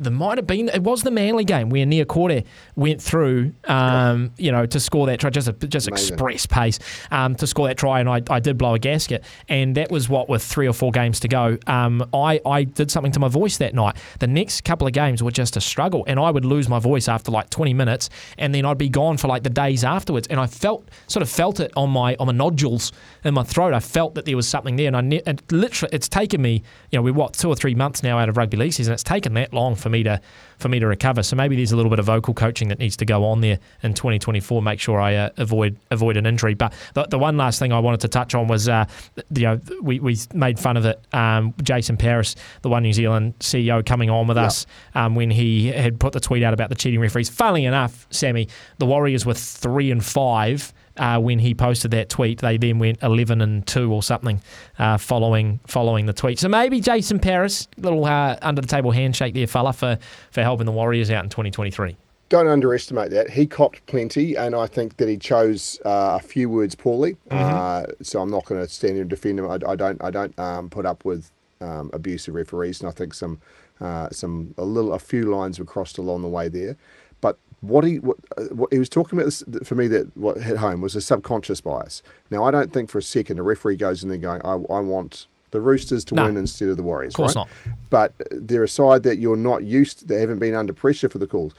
there 0.00 0.12
might 0.12 0.38
have 0.38 0.46
been 0.46 0.68
it 0.68 0.82
was 0.82 1.02
the 1.02 1.10
Manly 1.10 1.44
game 1.44 1.70
where 1.70 1.84
Nia 1.84 2.04
Corte 2.04 2.44
went 2.76 3.02
through, 3.02 3.52
um, 3.64 4.30
you 4.38 4.52
know, 4.52 4.64
to 4.64 4.78
score 4.78 5.06
that 5.06 5.18
try, 5.18 5.30
just 5.30 5.48
a, 5.48 5.52
just 5.52 5.88
Amazing. 5.88 6.14
express 6.14 6.46
pace 6.46 6.78
um, 7.10 7.34
to 7.36 7.46
score 7.46 7.66
that 7.66 7.76
try, 7.76 7.98
and 7.98 8.08
I, 8.08 8.22
I 8.30 8.38
did 8.38 8.56
blow 8.56 8.74
a 8.74 8.78
gasket, 8.78 9.24
and 9.48 9.76
that 9.76 9.90
was 9.90 10.08
what 10.08 10.28
with 10.28 10.42
three 10.44 10.68
or 10.68 10.72
four 10.72 10.92
games 10.92 11.18
to 11.20 11.28
go. 11.28 11.58
Um, 11.66 12.08
I 12.14 12.40
I 12.46 12.64
did 12.64 12.90
something 12.90 13.10
to 13.12 13.20
my 13.20 13.28
voice 13.28 13.58
that 13.58 13.74
night. 13.74 13.96
The 14.20 14.28
next 14.28 14.62
couple 14.64 14.86
of 14.86 14.92
games 14.92 15.22
were 15.22 15.32
just 15.32 15.56
a 15.56 15.60
struggle, 15.60 16.04
and 16.06 16.20
I 16.20 16.30
would 16.30 16.44
lose 16.44 16.68
my 16.68 16.78
voice 16.78 17.08
after 17.08 17.32
like 17.32 17.50
20 17.50 17.74
minutes, 17.74 18.08
and 18.38 18.54
then 18.54 18.64
I'd 18.64 18.78
be 18.78 18.88
gone 18.88 19.16
for 19.16 19.26
like 19.26 19.42
the 19.42 19.50
days 19.50 19.82
afterwards, 19.82 20.28
and 20.28 20.38
I 20.38 20.46
felt 20.46 20.88
sort 21.08 21.22
of 21.22 21.28
felt 21.28 21.58
it 21.58 21.72
on 21.76 21.90
my 21.90 22.14
on 22.20 22.28
my 22.28 22.32
nodules 22.32 22.92
in 23.24 23.34
my 23.34 23.42
throat. 23.42 23.74
I 23.74 23.80
felt 23.80 24.14
that 24.14 24.26
there 24.26 24.36
was 24.36 24.48
something 24.48 24.76
there, 24.76 24.86
and 24.86 24.96
I 24.96 25.00
ne- 25.00 25.22
and 25.26 25.42
literally 25.50 25.90
it's 25.92 26.08
taken 26.08 26.40
me, 26.40 26.62
you 26.92 26.98
know, 26.98 27.02
we're 27.02 27.12
what 27.12 27.34
two 27.34 27.48
or 27.48 27.56
three 27.56 27.74
months 27.74 28.04
now 28.04 28.18
out 28.18 28.28
of 28.28 28.36
rugby 28.36 28.56
league 28.56 28.72
season. 28.72 28.94
It's 28.94 29.02
taken 29.02 29.34
that 29.34 29.52
long 29.52 29.74
for 29.74 29.87
me 29.88 30.02
to 30.04 30.20
for 30.58 30.68
me 30.68 30.80
to 30.80 30.86
recover. 30.86 31.22
So 31.22 31.36
maybe 31.36 31.54
there's 31.54 31.70
a 31.72 31.76
little 31.76 31.90
bit 31.90 31.98
of 32.00 32.06
vocal 32.06 32.34
coaching 32.34 32.68
that 32.68 32.78
needs 32.80 32.96
to 32.96 33.04
go 33.04 33.24
on 33.24 33.40
there 33.40 33.58
in 33.84 33.94
2024. 33.94 34.60
Make 34.60 34.80
sure 34.80 35.00
I 35.00 35.14
uh, 35.14 35.30
avoid 35.36 35.76
avoid 35.90 36.16
an 36.16 36.26
injury. 36.26 36.54
But 36.54 36.72
the, 36.94 37.04
the 37.04 37.18
one 37.18 37.36
last 37.36 37.58
thing 37.58 37.72
I 37.72 37.78
wanted 37.78 38.00
to 38.00 38.08
touch 38.08 38.34
on 38.34 38.48
was, 38.48 38.68
uh, 38.68 38.86
you 39.34 39.42
know, 39.42 39.60
we, 39.82 40.00
we 40.00 40.16
made 40.34 40.58
fun 40.58 40.76
of 40.76 40.84
it. 40.84 41.00
Um, 41.12 41.54
Jason 41.62 41.96
Paris, 41.96 42.34
the 42.62 42.68
One 42.68 42.82
New 42.82 42.92
Zealand 42.92 43.34
CEO, 43.38 43.84
coming 43.86 44.10
on 44.10 44.26
with 44.26 44.36
Yeah. 44.36 44.46
us 44.46 44.66
um, 44.94 45.14
when 45.14 45.30
he 45.30 45.68
had 45.68 46.00
put 46.00 46.12
the 46.12 46.20
tweet 46.20 46.42
out 46.42 46.54
about 46.54 46.68
the 46.70 46.74
cheating 46.74 47.00
referees. 47.00 47.28
Funnily 47.28 47.64
enough, 47.64 48.06
Sammy, 48.10 48.48
the 48.78 48.86
Warriors 48.86 49.24
were 49.24 49.34
three 49.34 49.90
and 49.90 50.04
five 50.04 50.72
uh, 50.98 51.18
when 51.20 51.38
he 51.38 51.54
posted 51.54 51.90
that 51.92 52.08
tweet. 52.08 52.40
They 52.40 52.56
then 52.56 52.78
went 52.78 53.02
11 53.02 53.40
and 53.40 53.66
2 53.66 53.92
or 53.92 54.02
something 54.02 54.40
uh, 54.78 54.98
following 54.98 55.60
following 55.66 56.06
the 56.06 56.12
tweet. 56.12 56.38
So 56.38 56.48
maybe 56.48 56.80
Jason 56.80 57.18
Paris, 57.18 57.68
little 57.76 58.04
uh, 58.04 58.36
under 58.42 58.60
the 58.60 58.68
table 58.68 58.90
handshake 58.90 59.34
there, 59.34 59.46
fella, 59.46 59.72
for, 59.72 59.98
for 60.30 60.42
helping 60.42 60.66
the 60.66 60.72
Warriors 60.72 61.10
out 61.10 61.24
in 61.24 61.30
2023. 61.30 61.96
Don't 62.28 62.46
underestimate 62.46 63.10
that. 63.12 63.30
He 63.30 63.46
copped 63.46 63.86
plenty, 63.86 64.34
and 64.34 64.54
I 64.54 64.66
think 64.66 64.98
that 64.98 65.08
he 65.08 65.16
chose 65.16 65.80
uh, 65.86 66.18
a 66.20 66.22
few 66.22 66.50
words 66.50 66.74
poorly. 66.74 67.16
Uh, 67.30 67.86
so 68.02 68.20
I'm 68.20 68.30
not 68.30 68.44
going 68.44 68.60
to 68.60 68.68
stand 68.68 68.94
here 68.94 69.02
and 69.02 69.08
defend 69.08 69.38
him. 69.38 69.50
I, 69.50 69.54
I 69.66 69.76
don't. 69.76 70.02
I 70.04 70.10
don't 70.10 70.38
um, 70.38 70.68
put 70.68 70.84
up 70.84 71.06
with 71.06 71.30
um, 71.62 71.90
abusive 71.94 72.34
referees, 72.34 72.80
and 72.80 72.88
I 72.88 72.92
think 72.92 73.14
some, 73.14 73.40
uh, 73.80 74.10
some 74.10 74.54
a 74.58 74.64
little, 74.64 74.92
a 74.92 74.98
few 74.98 75.34
lines 75.34 75.58
were 75.58 75.64
crossed 75.64 75.96
along 75.96 76.22
the 76.22 76.28
way 76.28 76.48
there. 76.48 76.76
But 77.20 77.38
what 77.60 77.84
he 77.84 77.98
what, 77.98 78.16
uh, 78.36 78.44
what 78.54 78.72
he 78.72 78.78
was 78.78 78.88
talking 78.88 79.18
about 79.18 79.26
this, 79.26 79.42
for 79.64 79.74
me 79.74 79.88
that 79.88 80.16
what 80.16 80.40
hit 80.40 80.56
home 80.58 80.80
was 80.80 80.94
a 80.96 81.00
subconscious 81.00 81.60
bias. 81.60 82.02
Now 82.30 82.44
I 82.44 82.50
don't 82.50 82.72
think 82.72 82.90
for 82.90 82.98
a 82.98 83.02
second 83.02 83.38
a 83.38 83.42
referee 83.42 83.76
goes 83.76 84.02
in 84.02 84.08
there 84.08 84.18
going, 84.18 84.40
I, 84.44 84.52
I 84.52 84.80
want 84.80 85.26
the 85.50 85.60
Roosters 85.62 86.04
to 86.04 86.14
No. 86.14 86.26
win 86.26 86.36
instead 86.36 86.68
of 86.68 86.76
the 86.76 86.82
Warriors. 86.82 87.14
Of 87.14 87.16
course 87.16 87.34
right? 87.34 87.46
not. 87.66 87.76
But 87.88 88.12
they're 88.30 88.64
a 88.64 88.68
side 88.68 89.02
that 89.04 89.16
you're 89.16 89.34
not 89.34 89.64
used. 89.64 90.06
They 90.06 90.20
haven't 90.20 90.40
been 90.40 90.54
under 90.54 90.74
pressure 90.74 91.08
for 91.08 91.16
the 91.18 91.26
calls. 91.26 91.54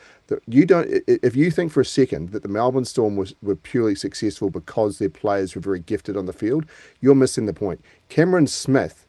You 0.48 0.66
don't. 0.68 0.88
If 1.08 1.36
you 1.36 1.50
think 1.50 1.72
for 1.72 1.82
a 1.82 1.86
second 1.86 2.30
that 2.30 2.44
the 2.44 2.50
Melbourne 2.50 2.86
Storm 2.86 3.16
was 3.16 3.34
were 3.42 3.56
purely 3.56 3.96
successful 3.96 4.52
because 4.52 5.00
their 5.00 5.10
players 5.10 5.56
were 5.56 5.62
very 5.62 5.80
gifted 5.80 6.16
on 6.16 6.28
the 6.28 6.34
field, 6.34 6.66
you're 7.02 7.16
missing 7.16 7.48
the 7.48 7.54
point. 7.54 7.84
Cameron 8.10 8.46
Smith 8.46 9.08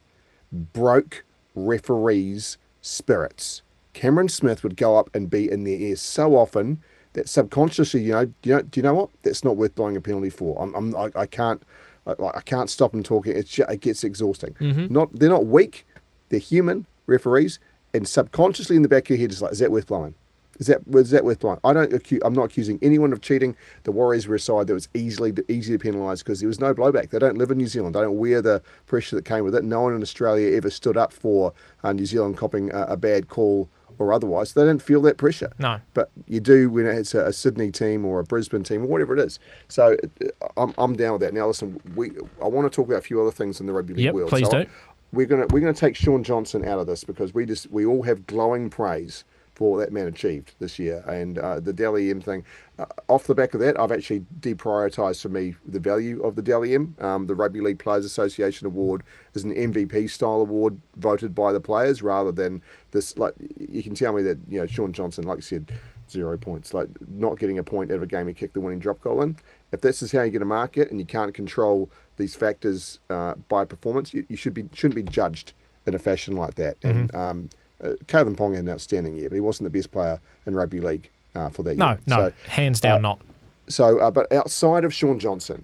broke 0.51 1.23
referees' 1.53 2.57
spirits. 2.81 3.61
Cameron 3.93 4.29
Smith 4.29 4.63
would 4.63 4.77
go 4.77 4.97
up 4.97 5.09
and 5.15 5.29
be 5.29 5.49
in 5.49 5.63
their 5.63 5.75
ears 5.77 6.01
so 6.01 6.35
often 6.35 6.81
that 7.13 7.27
subconsciously, 7.27 8.01
you 8.01 8.13
know, 8.13 8.31
you 8.43 8.55
know, 8.55 8.61
do 8.61 8.79
you 8.79 8.83
know 8.83 8.93
what? 8.93 9.09
That's 9.23 9.43
not 9.43 9.57
worth 9.57 9.75
blowing 9.75 9.97
a 9.97 10.01
penalty 10.01 10.29
for. 10.29 10.61
I'm, 10.61 10.73
I'm 10.75 10.95
I, 10.95 11.09
I 11.15 11.25
can't, 11.25 11.61
I, 12.07 12.13
I 12.35 12.41
can't 12.41 12.69
stop 12.69 12.91
them 12.91 13.03
talking. 13.03 13.35
It's 13.35 13.49
ju- 13.49 13.65
it 13.67 13.81
gets 13.81 14.03
exhausting. 14.03 14.55
Not 14.93 15.09
they're 15.13 15.29
not 15.29 15.45
weak. 15.45 15.85
They're 16.29 16.39
human 16.39 16.85
referees, 17.07 17.59
and 17.93 18.07
subconsciously 18.07 18.77
in 18.77 18.81
the 18.81 18.87
back 18.87 19.03
of 19.05 19.09
your 19.11 19.19
head 19.19 19.31
is 19.31 19.41
like, 19.41 19.51
is 19.51 19.59
that 19.59 19.71
worth 19.71 19.87
blowing? 19.87 20.15
Is 20.59 20.67
that 20.67 20.87
was 20.87 21.09
that 21.09 21.25
worth 21.25 21.39
blowing? 21.39 21.59
I 21.65 21.73
don't. 21.73 21.91
Acu- 21.91 22.19
I'm 22.23 22.33
not 22.33 22.43
accusing 22.43 22.77
anyone 22.81 23.11
of 23.11 23.19
cheating. 23.21 23.55
The 23.83 23.91
Warriors 23.91 24.27
were 24.27 24.35
a 24.35 24.39
side 24.39 24.67
that 24.67 24.73
was 24.73 24.87
easily 24.93 25.33
easy 25.49 25.77
to 25.77 25.83
penalise 25.83 26.19
because 26.19 26.39
there 26.39 26.47
was 26.47 26.59
no 26.59 26.73
blowback. 26.73 27.09
They 27.09 27.19
don't 27.19 27.37
live 27.37 27.51
in 27.51 27.57
New 27.57 27.67
Zealand. 27.67 27.95
They 27.95 28.01
don't 28.01 28.17
wear 28.17 28.41
the 28.41 28.61
pressure 28.85 29.15
that 29.17 29.25
came 29.25 29.43
with 29.43 29.55
it. 29.55 29.63
No 29.65 29.81
one 29.81 29.95
in 29.95 30.01
Australia 30.01 30.55
ever 30.55 30.69
stood 30.69 30.95
up 30.97 31.11
for 31.11 31.51
uh, 31.83 31.91
New 31.93 32.05
Zealand 32.05 32.37
copping 32.37 32.71
a, 32.71 32.83
a 32.83 32.97
bad 32.97 33.27
call 33.27 33.69
or 33.99 34.13
otherwise. 34.13 34.53
They 34.53 34.63
don't 34.65 34.81
feel 34.81 35.01
that 35.03 35.17
pressure. 35.17 35.51
No. 35.59 35.79
But 35.93 36.09
you 36.27 36.39
do 36.39 36.69
when 36.69 36.85
it's 36.85 37.13
a, 37.15 37.25
a 37.27 37.33
Sydney 37.33 37.71
team 37.71 38.05
or 38.05 38.19
a 38.19 38.23
Brisbane 38.23 38.63
team 38.63 38.83
or 38.83 38.87
whatever 38.87 39.13
it 39.15 39.19
is. 39.19 39.39
So 39.67 39.97
uh, 40.41 40.47
I'm, 40.57 40.73
I'm 40.77 40.95
down 40.95 41.13
with 41.13 41.21
that. 41.21 41.33
Now 41.33 41.47
listen, 41.47 41.79
we 41.95 42.11
I 42.41 42.47
want 42.47 42.71
to 42.71 42.75
talk 42.75 42.87
about 42.87 42.99
a 42.99 43.01
few 43.01 43.21
other 43.21 43.31
things 43.31 43.59
in 43.59 43.65
the 43.67 43.73
rugby 43.73 43.93
league 43.93 44.05
Yep, 44.05 44.13
world. 44.13 44.29
please 44.29 44.49
So 44.49 44.63
do. 44.63 44.69
We're 45.13 45.25
gonna 45.25 45.47
we're 45.51 45.59
gonna 45.59 45.73
take 45.73 45.95
Shaun 45.95 46.23
Johnson 46.23 46.65
out 46.65 46.79
of 46.79 46.87
this 46.87 47.03
because 47.03 47.33
we 47.33 47.45
just 47.45 47.69
we 47.71 47.85
all 47.85 48.03
have 48.03 48.25
glowing 48.27 48.69
praise 48.69 49.23
for 49.53 49.79
that 49.79 49.91
man 49.91 50.07
achieved 50.07 50.53
this 50.59 50.79
year 50.79 51.03
and 51.07 51.37
uh, 51.37 51.59
the 51.59 51.73
Dally 51.73 52.09
M 52.09 52.21
thing. 52.21 52.43
Uh, 52.79 52.85
off 53.09 53.27
the 53.27 53.35
back 53.35 53.53
of 53.53 53.59
that, 53.59 53.79
I've 53.79 53.91
actually 53.91 54.21
deprioritised 54.39 55.21
for 55.21 55.29
me 55.29 55.55
the 55.65 55.79
value 55.79 56.21
of 56.23 56.35
the 56.35 56.41
Dally 56.41 56.73
M. 56.73 56.95
Um, 56.99 57.27
the 57.27 57.35
Rugby 57.35 57.61
League 57.61 57.79
Players 57.79 58.05
Association 58.05 58.65
Award 58.65 59.03
is 59.33 59.43
an 59.43 59.53
MVP 59.53 60.09
style 60.09 60.41
award 60.41 60.79
voted 60.97 61.35
by 61.35 61.51
the 61.51 61.59
players 61.59 62.01
rather 62.01 62.31
than 62.31 62.61
this. 62.91 63.17
Like 63.17 63.35
you 63.59 63.83
can 63.83 63.93
tell 63.93 64.13
me 64.13 64.23
that 64.23 64.39
you 64.47 64.59
know 64.59 64.65
Shaun 64.65 64.93
Johnson, 64.93 65.25
like 65.25 65.37
you 65.37 65.43
said, 65.43 65.71
zero 66.09 66.37
points, 66.37 66.73
like 66.73 66.87
not 67.07 67.37
getting 67.37 67.59
a 67.59 67.63
point 67.63 67.91
out 67.91 67.97
of 67.97 68.03
a 68.03 68.07
game 68.07 68.27
he 68.27 68.33
kicked 68.33 68.53
the 68.53 68.61
winning 68.61 68.79
drop 68.79 69.01
goal 69.01 69.21
in. 69.21 69.35
If 69.71 69.81
this 69.81 70.01
is 70.01 70.11
how 70.11 70.19
you're 70.19 70.31
going 70.31 70.39
to 70.39 70.45
mark 70.45 70.77
it 70.77 70.91
and 70.91 70.99
you 70.99 71.05
can't 71.05 71.33
control 71.33 71.89
these 72.17 72.35
factors 72.35 72.99
uh, 73.09 73.35
by 73.47 73.65
performance, 73.65 74.13
you, 74.13 74.25
you 74.29 74.35
should 74.35 74.53
be 74.53 74.69
shouldn't 74.73 74.95
be 74.95 75.03
judged 75.03 75.53
in 75.85 75.95
a 75.95 75.99
fashion 75.99 76.35
like 76.35 76.55
that. 76.55 76.77
And 76.83 77.13
um, 77.15 77.49
uh, 77.83 77.89
Kalyn 78.05 78.35
Ponga 78.35 78.55
had 78.55 78.65
an 78.65 78.69
outstanding 78.69 79.15
year, 79.15 79.29
but 79.29 79.35
he 79.35 79.41
wasn't 79.41 79.71
the 79.71 79.77
best 79.77 79.91
player 79.91 80.19
in 80.45 80.55
rugby 80.55 80.79
league 80.79 81.09
uh, 81.35 81.49
for 81.49 81.63
that 81.63 81.77
No, 81.77 81.89
year. 81.89 81.99
no, 82.07 82.15
So, 82.29 82.33
hands 82.49 82.79
down, 82.79 82.97
uh, 82.99 83.09
not. 83.09 83.21
so, 83.67 83.99
uh, 83.99 84.11
but 84.11 84.31
outside 84.31 84.83
of 84.85 84.93
Shaun 84.93 85.19
Johnson, 85.19 85.63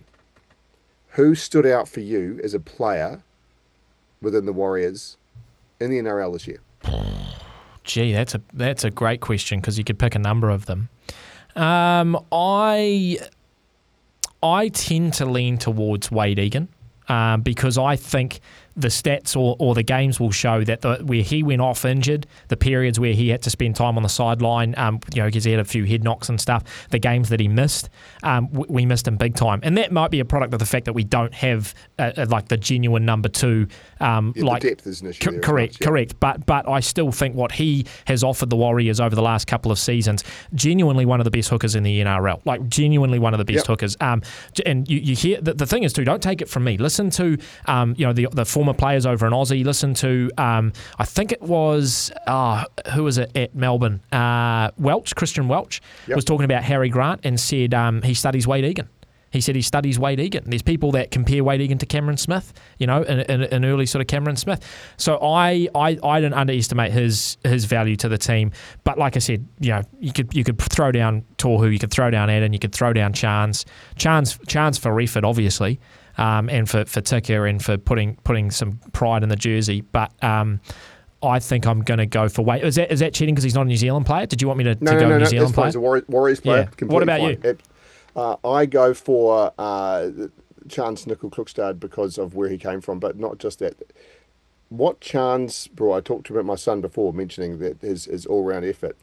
who 1.10 1.36
stood 1.36 1.66
out 1.66 1.88
for 1.88 2.00
you 2.00 2.40
as 2.44 2.54
a 2.54 2.60
player 2.60 3.22
within 4.22 4.46
the 4.46 4.54
Warriors 4.54 5.18
in 5.80 5.90
the 5.92 5.98
NRL 6.00 6.34
this 6.34 6.48
year? 6.48 6.60
Gee, 7.84 8.12
that's 8.12 8.36
a 8.36 8.42
that's 8.54 8.84
a 8.84 8.90
great 8.92 9.22
question 9.22 9.60
because 9.62 9.78
you 9.78 9.84
could 9.86 9.98
pick 9.98 10.14
a 10.14 10.20
number 10.20 10.50
of 10.50 10.66
them. 10.66 10.90
Um, 11.56 12.22
I 12.34 13.18
I 14.44 14.68
tend 14.70 15.14
to 15.16 15.26
lean 15.26 15.58
towards 15.58 16.12
Wade 16.12 16.38
Egan 16.38 16.68
um, 17.08 17.42
because 17.42 17.78
I 17.78 17.96
think 17.96 18.42
the 18.78 18.88
stats 18.90 19.36
or, 19.36 19.56
or 19.60 19.74
the 19.74 19.84
games 19.84 20.20
will 20.20 20.32
show 20.32 20.64
that 20.64 20.82
the, 20.82 20.98
where 21.04 21.24
he 21.24 21.42
went 21.44 21.62
off 21.62 21.84
injured, 21.84 22.28
the 22.50 22.56
periods 22.58 23.00
where 23.00 23.14
he 23.14 23.30
had 23.30 23.42
to 23.42 23.50
spend 23.50 23.76
time 23.76 23.98
on 23.98 24.04
the 24.04 24.10
sideline, 24.10 24.74
um, 24.78 25.00
you 25.14 25.22
know, 25.22 25.28
because 25.28 25.44
he 25.44 25.52
had 25.52 25.60
a 25.60 25.66
few 25.66 25.84
head 25.84 26.04
knocks 26.04 26.30
and 26.30 26.40
stuff, 26.40 26.64
the 26.92 27.00
games 27.00 27.30
that 27.30 27.40
he 27.40 27.48
missed, 27.48 27.90
um, 28.24 28.50
we 28.52 28.86
missed 28.86 29.08
him 29.08 29.18
big 29.18 29.36
time. 29.36 29.60
And 29.64 29.76
that 29.78 29.92
might 29.92 30.12
be 30.12 30.20
a 30.20 30.26
product 30.26 30.54
of 30.54 30.60
the 30.60 30.66
fact 30.66 30.86
that 30.86 30.94
we 30.94 31.04
don't 31.04 31.34
have 31.34 31.74
uh, 31.98 32.12
uh, 32.16 32.26
like 32.30 32.48
the 32.50 32.58
genuine 32.58 33.04
number 33.06 33.30
two, 33.30 33.68
um, 34.00 34.32
Yeah, 34.36 34.44
like 34.46 34.62
depth 34.62 34.86
is 34.88 35.02
an 35.02 35.08
issue. 35.10 35.32
Co- 35.32 35.40
correct, 35.40 35.74
much, 35.74 35.82
yeah. 35.82 35.88
correct. 35.88 36.20
But 36.20 36.46
but 36.46 36.70
I 36.70 36.80
still 36.80 37.12
think 37.12 37.36
what 37.36 37.52
he 37.54 37.86
has 38.06 38.24
offered 38.24 38.50
the 38.50 38.56
Warriors 38.58 39.00
over 39.00 39.16
the 39.16 39.22
last 39.24 39.48
couple 39.48 39.72
of 39.72 39.80
seasons, 39.80 40.24
genuinely 40.54 41.06
one 41.06 41.20
of 41.20 41.24
the 41.26 41.32
best 41.32 41.50
hookers 41.50 41.76
in 41.76 41.84
the 41.84 42.00
NRL. 42.02 42.42
Like 42.46 42.68
genuinely 42.70 43.20
one 43.20 43.34
of 43.34 43.38
the 43.40 43.46
best 43.46 43.58
Yep. 43.58 43.68
hookers. 43.68 43.98
Um, 44.02 44.22
and 44.66 44.88
you, 44.90 45.00
you 45.00 45.16
hear 45.16 45.42
the, 45.42 45.54
the 45.54 45.66
thing 45.66 45.84
is 45.84 45.94
too. 45.94 46.04
Don't 46.04 46.22
take 46.22 46.42
it 46.42 46.50
from 46.50 46.64
me. 46.64 46.78
Listen 46.78 47.10
to 47.12 47.38
um, 47.66 47.96
you 47.98 48.06
know 48.06 48.14
the 48.14 48.28
the 48.32 48.46
former 48.46 48.67
players 48.74 49.06
over 49.06 49.26
in 49.28 49.34
Aussie. 49.34 49.64
Listen 49.64 49.94
to 49.96 50.30
um, 50.38 50.74
I 50.98 51.06
think 51.06 51.32
it 51.32 51.42
was 51.42 52.12
uh, 52.26 52.66
who 52.94 53.04
was 53.04 53.18
it 53.18 53.36
at 53.36 53.56
Melbourne? 53.56 54.02
Uh, 54.12 54.72
Welch, 54.78 55.16
Christian 55.16 55.48
Welch 55.48 55.82
Yep. 56.08 56.16
was 56.16 56.26
talking 56.26 56.46
about 56.46 56.64
Harry 56.64 56.90
Grant 56.90 57.22
and 57.24 57.40
said 57.40 57.74
um, 57.74 58.02
he 58.02 58.14
studies 58.14 58.48
Wade 58.48 58.66
Egan. 58.66 58.90
He 59.30 59.42
said 59.42 59.56
he 59.56 59.62
studies 59.62 60.00
Wade 60.00 60.20
Egan. 60.22 60.46
There's 60.50 60.62
people 60.62 60.94
that 60.94 61.12
compare 61.12 61.44
Wade 61.44 61.60
Egan 61.60 61.78
to 61.80 61.86
Cameron 61.86 62.16
Smith, 62.18 62.54
you 62.78 62.88
know, 62.88 63.04
an, 63.04 63.66
early 63.66 63.86
sort 63.86 64.02
of 64.02 64.08
Cameron 64.08 64.38
Smith. 64.38 64.64
So 64.96 65.20
I, 65.22 65.68
I 65.76 65.98
I 66.02 66.22
didn't 66.22 66.36
underestimate 66.36 66.94
his 66.94 67.38
his 67.44 67.66
value 67.66 67.98
to 67.98 68.10
the 68.10 68.18
team. 68.18 68.52
But 68.86 68.98
like 68.98 69.16
I 69.18 69.20
said, 69.20 69.46
you 69.60 69.72
know, 69.72 69.82
you 70.00 70.14
could 70.14 70.34
you 70.34 70.44
could 70.46 70.58
throw 70.58 70.92
down 70.92 71.26
Tohu, 71.38 71.72
you 71.72 71.78
could 71.80 71.92
throw 71.92 72.10
down 72.10 72.30
Addin, 72.30 72.54
you 72.54 72.60
could 72.60 72.74
throw 72.74 72.94
down 72.94 73.12
Charnze, 73.14 73.66
Charnze 73.98 74.40
Charnze 74.46 74.80
for 74.80 75.00
effort, 75.00 75.26
obviously, 75.26 75.80
um, 76.18 76.50
and 76.50 76.70
for 76.70 76.86
for 76.86 77.02
Ticker 77.02 77.46
and 77.46 77.64
for 77.64 77.78
putting 77.78 78.16
putting 78.24 78.52
some 78.52 78.80
pride 78.94 79.24
in 79.24 79.30
the 79.30 79.36
jersey. 79.36 79.82
But 79.82 80.12
um, 80.24 80.60
I 81.24 81.40
think 81.40 81.66
I'm 81.66 81.82
going 81.82 81.98
to 82.00 82.06
go 82.06 82.30
for 82.30 82.44
Wade. 82.44 82.64
Is 82.64 82.76
that 82.76 82.92
is 82.92 83.00
that 83.00 83.14
cheating 83.14 83.36
because 83.36 83.44
he's 83.44 83.56
not 83.56 83.62
a 83.64 83.70
New 83.70 83.78
Zealand 83.78 84.06
player? 84.06 84.26
Did 84.26 84.42
you 84.42 84.48
want 84.48 84.58
me 84.60 84.64
to, 84.66 84.78
No, 84.82 84.92
to 84.92 84.98
no, 84.98 85.00
go 85.00 85.08
no, 85.10 85.18
New 85.18 85.24
no. 85.24 85.30
Zealand 85.30 85.54
player? 85.54 85.68
He's 85.68 85.76
a 85.76 85.80
Warriors, 85.80 86.08
Warriors 86.08 86.40
player. 86.40 86.70
Yeah. 86.82 86.88
What 86.88 87.04
about 87.04 87.20
fine. 87.20 87.30
you? 87.44 87.50
It- 87.50 87.62
Uh, 88.16 88.36
I 88.44 88.66
go 88.66 88.96
for 88.96 89.54
uh, 89.60 90.10
Charnze 90.68 91.06
Nicoll-Klokstad 91.06 91.80
because 91.80 92.18
of 92.18 92.34
where 92.34 92.50
he 92.50 92.58
came 92.58 92.82
from, 92.82 92.98
but 93.00 93.16
not 93.16 93.38
just 93.38 93.60
that. 93.60 93.76
What 94.70 95.00
Charnze 95.02 95.72
brought, 95.72 95.98
I 95.98 96.02
talked 96.02 96.30
about 96.32 96.44
my 96.44 96.56
son 96.56 96.82
before, 96.82 97.14
mentioning 97.14 97.60
that 97.60 97.80
his, 97.82 98.06
his 98.06 98.26
all 98.26 98.44
round 98.44 98.66
effort. 98.66 98.98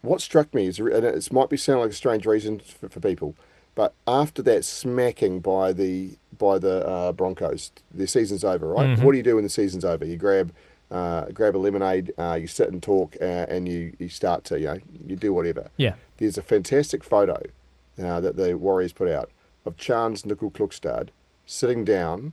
What 0.00 0.22
struck 0.22 0.54
me 0.54 0.66
is, 0.66 0.78
and 0.78 1.04
it 1.04 1.30
might 1.30 1.50
be 1.50 1.58
sound 1.58 1.80
like 1.80 1.90
a 1.90 1.94
strange 1.94 2.24
reason 2.24 2.60
for, 2.60 2.88
for 2.88 3.00
people, 3.00 3.34
but 3.74 3.92
after 4.06 4.40
that 4.42 4.64
smacking 4.64 5.40
by 5.40 5.74
the 5.74 6.16
by 6.38 6.58
the 6.58 6.86
uh, 6.86 7.12
Broncos, 7.12 7.72
the 7.92 8.06
season's 8.06 8.44
over, 8.44 8.68
right? 8.68 8.86
Mm-hmm. 8.86 9.02
What 9.02 9.12
do 9.12 9.18
you 9.18 9.24
do 9.24 9.34
when 9.34 9.44
the 9.44 9.50
season's 9.50 9.84
over? 9.84 10.04
You 10.04 10.16
grab 10.16 10.52
uh, 10.90 11.26
grab 11.26 11.54
a 11.54 11.58
lemonade, 11.58 12.12
uh, 12.18 12.38
you 12.40 12.46
sit 12.46 12.70
and 12.72 12.82
talk, 12.82 13.16
uh, 13.20 13.24
and 13.24 13.68
you, 13.68 13.92
you 13.98 14.08
start 14.08 14.44
to 14.44 14.58
you 14.58 14.66
know 14.66 14.78
you 15.06 15.16
do 15.16 15.32
whatever. 15.34 15.70
Yeah. 15.76 15.94
There's 16.16 16.38
a 16.38 16.42
fantastic 16.42 17.04
photo 17.04 17.42
uh, 18.02 18.20
that 18.20 18.36
the 18.36 18.56
Warriors 18.56 18.92
put 18.92 19.08
out 19.08 19.30
of 19.66 19.76
Charnze 19.76 20.22
Nicoll-Klokstad 20.24 21.08
sitting 21.44 21.84
down 21.84 22.32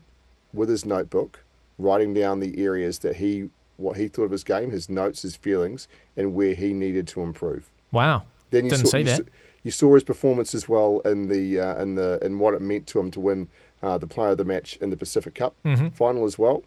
with 0.54 0.70
his 0.70 0.86
notebook, 0.86 1.44
writing 1.78 2.14
down 2.14 2.40
the 2.40 2.64
areas 2.64 3.00
that 3.00 3.18
he 3.18 3.50
what 3.78 3.98
he 3.98 4.08
thought 4.08 4.24
of 4.24 4.32
his 4.32 4.46
game, 4.46 4.72
his 4.72 4.90
notes, 4.90 5.24
his 5.24 5.36
feelings, 5.36 5.90
and 6.16 6.34
where 6.34 6.54
he 6.54 6.74
needed 6.74 7.08
to 7.10 7.22
improve. 7.22 7.70
Wow. 7.92 8.24
Then 8.52 8.66
you 8.66 8.70
Didn't 8.70 8.86
saw, 8.86 8.92
see 8.92 8.98
you 9.00 9.04
that. 9.04 9.18
saw- 9.18 9.24
you 9.64 9.72
saw 9.72 9.96
his 9.96 10.04
performance 10.04 10.54
as 10.54 10.70
well 10.70 11.00
in 11.06 11.28
the 11.28 11.60
uh, 11.60 11.82
in 11.82 11.96
the 11.96 12.20
in 12.22 12.38
what 12.38 12.54
it 12.54 12.62
meant 12.62 12.86
to 12.88 13.00
him 13.00 13.10
to 13.12 13.20
win 13.20 13.50
uh, 13.84 13.98
the 13.98 14.08
player 14.08 14.32
of 14.32 14.38
the 14.38 14.46
match 14.46 14.78
in 14.78 14.90
the 14.90 14.98
Pacific 14.98 15.36
Cup 15.36 15.56
Mm-hmm. 15.66 15.90
final 15.90 16.26
as 16.26 16.38
well. 16.38 16.64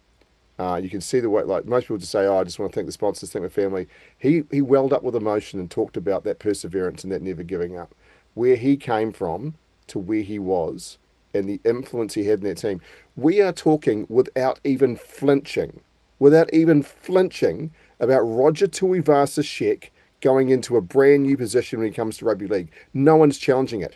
Uh, 0.57 0.75
you 0.75 0.89
can 0.89 0.99
see 0.99 1.21
the 1.21 1.29
way, 1.29 1.41
like 1.43 1.65
most 1.65 1.83
people 1.83 1.97
just 1.97 2.11
say, 2.11 2.25
"Oh, 2.25 2.37
I 2.37 2.43
just 2.43 2.59
want 2.59 2.71
to 2.71 2.75
thank 2.75 2.85
the 2.85 2.91
sponsors, 2.91 3.31
thank 3.31 3.43
my 3.43 3.49
family." 3.49 3.87
He 4.17 4.43
he 4.51 4.61
welled 4.61 4.91
up 4.91 5.03
with 5.03 5.15
emotion 5.15 5.57
and 5.59 5.71
talked 5.71 5.95
about 5.95 6.23
that 6.25 6.39
perseverance 6.39 7.03
and 7.03 7.13
that 7.13 7.21
never 7.21 7.43
giving 7.43 7.77
up, 7.77 7.95
where 8.33 8.57
he 8.57 8.75
came 8.75 9.13
from 9.13 9.55
to 9.87 9.99
where 9.99 10.21
he 10.21 10.37
was, 10.37 10.97
and 11.33 11.47
the 11.47 11.61
influence 11.63 12.13
he 12.13 12.25
had 12.25 12.39
in 12.39 12.45
that 12.49 12.57
team. 12.57 12.81
We 13.15 13.39
are 13.41 13.53
talking 13.53 14.05
without 14.09 14.59
even 14.65 14.97
flinching, 14.97 15.79
without 16.19 16.53
even 16.53 16.83
flinching 16.83 17.71
about 18.01 18.21
Roger 18.21 18.67
Tuivasa-Sheck 18.67 19.89
going 20.21 20.49
into 20.49 20.75
a 20.77 20.81
brand 20.81 21.23
new 21.23 21.37
position 21.37 21.79
when 21.79 21.87
it 21.87 21.95
comes 21.95 22.17
to 22.17 22.25
rugby 22.25 22.47
league. 22.47 22.69
No 22.93 23.15
one's 23.15 23.37
challenging 23.37 23.81
it. 23.81 23.95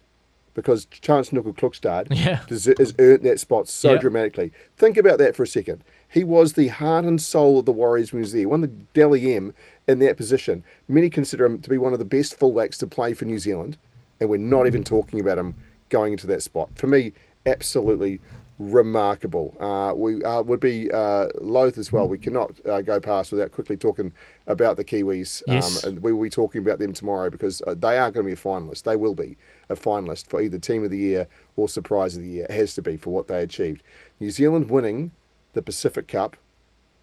Because 0.53 0.85
Charnze 0.87 1.31
Nicoll-Klokstad 1.31 2.07
Yeah. 2.11 2.41
has, 2.49 2.65
has 2.77 2.93
earned 2.99 3.23
that 3.23 3.39
spot 3.39 3.67
so 3.67 3.93
Yeah. 3.93 3.99
dramatically. 3.99 4.51
Think 4.77 4.97
about 4.97 5.17
that 5.17 5.35
for 5.35 5.43
a 5.43 5.47
second. 5.47 5.83
He 6.07 6.23
was 6.23 6.53
the 6.53 6.67
heart 6.67 7.05
and 7.05 7.19
soul 7.19 7.57
of 7.59 7.65
the 7.65 7.71
Warriors 7.71 8.13
when 8.13 8.19
he 8.19 8.23
was 8.23 8.33
there. 8.33 8.47
Won 8.47 8.61
the 8.61 8.67
Dally 8.67 9.35
M 9.35 9.53
in 9.87 9.97
that 9.99 10.15
position. 10.15 10.63
Many 10.87 11.09
consider 11.09 11.45
him 11.45 11.59
to 11.61 11.69
be 11.69 11.77
one 11.79 11.91
of 11.93 11.99
the 11.99 12.05
best 12.05 12.39
fullbacks 12.39 12.77
to 12.79 12.87
play 12.87 13.13
for 13.15 13.25
New 13.25 13.39
Zealand, 13.39 13.77
and 14.19 14.29
we're 14.29 14.37
not 14.37 14.67
even 14.67 14.83
talking 14.83 15.19
about 15.19 15.39
him 15.39 15.55
going 15.89 16.11
into 16.13 16.27
that 16.27 16.43
spot. 16.43 16.69
For 16.75 16.85
me, 16.85 17.13
absolutely 17.47 18.19
remarkable. 18.59 19.55
Uh, 19.59 19.93
we 19.95 20.23
uh, 20.23 20.41
would 20.43 20.59
be 20.59 20.89
uh, 20.91 21.27
loath 21.41 21.77
as 21.77 21.91
well. 21.91 22.07
We 22.07 22.17
cannot 22.17 22.51
uh, 22.67 22.81
go 22.81 22.99
past 22.99 23.31
without 23.31 23.51
quickly 23.51 23.77
talking 23.77 24.11
about 24.47 24.77
the 24.77 24.83
Kiwis. 24.83 25.41
Yes. 25.47 25.83
Um, 25.83 25.89
and 25.93 26.03
we 26.03 26.13
will 26.13 26.23
be 26.23 26.29
talking 26.29 26.61
about 26.61 26.79
them 26.79 26.93
tomorrow 26.93 27.29
because 27.29 27.61
uh, 27.67 27.73
they 27.77 27.97
are 27.97 28.11
going 28.11 28.25
to 28.25 28.29
be 28.29 28.33
a 28.33 28.35
finalist. 28.35 28.83
They 28.83 28.95
will 28.95 29.15
be 29.15 29.37
a 29.69 29.75
finalist 29.75 30.27
for 30.27 30.41
either 30.41 30.59
Team 30.59 30.83
of 30.83 30.91
the 30.91 30.97
Year 30.97 31.27
or 31.55 31.69
Surprise 31.69 32.15
of 32.15 32.23
the 32.23 32.29
Year. 32.29 32.45
It 32.49 32.55
has 32.55 32.73
to 32.75 32.81
be 32.81 32.97
for 32.97 33.11
what 33.11 33.27
they 33.27 33.41
achieved. 33.41 33.83
New 34.19 34.31
Zealand 34.31 34.69
winning 34.69 35.11
the 35.53 35.61
Pacific 35.61 36.07
Cup 36.07 36.37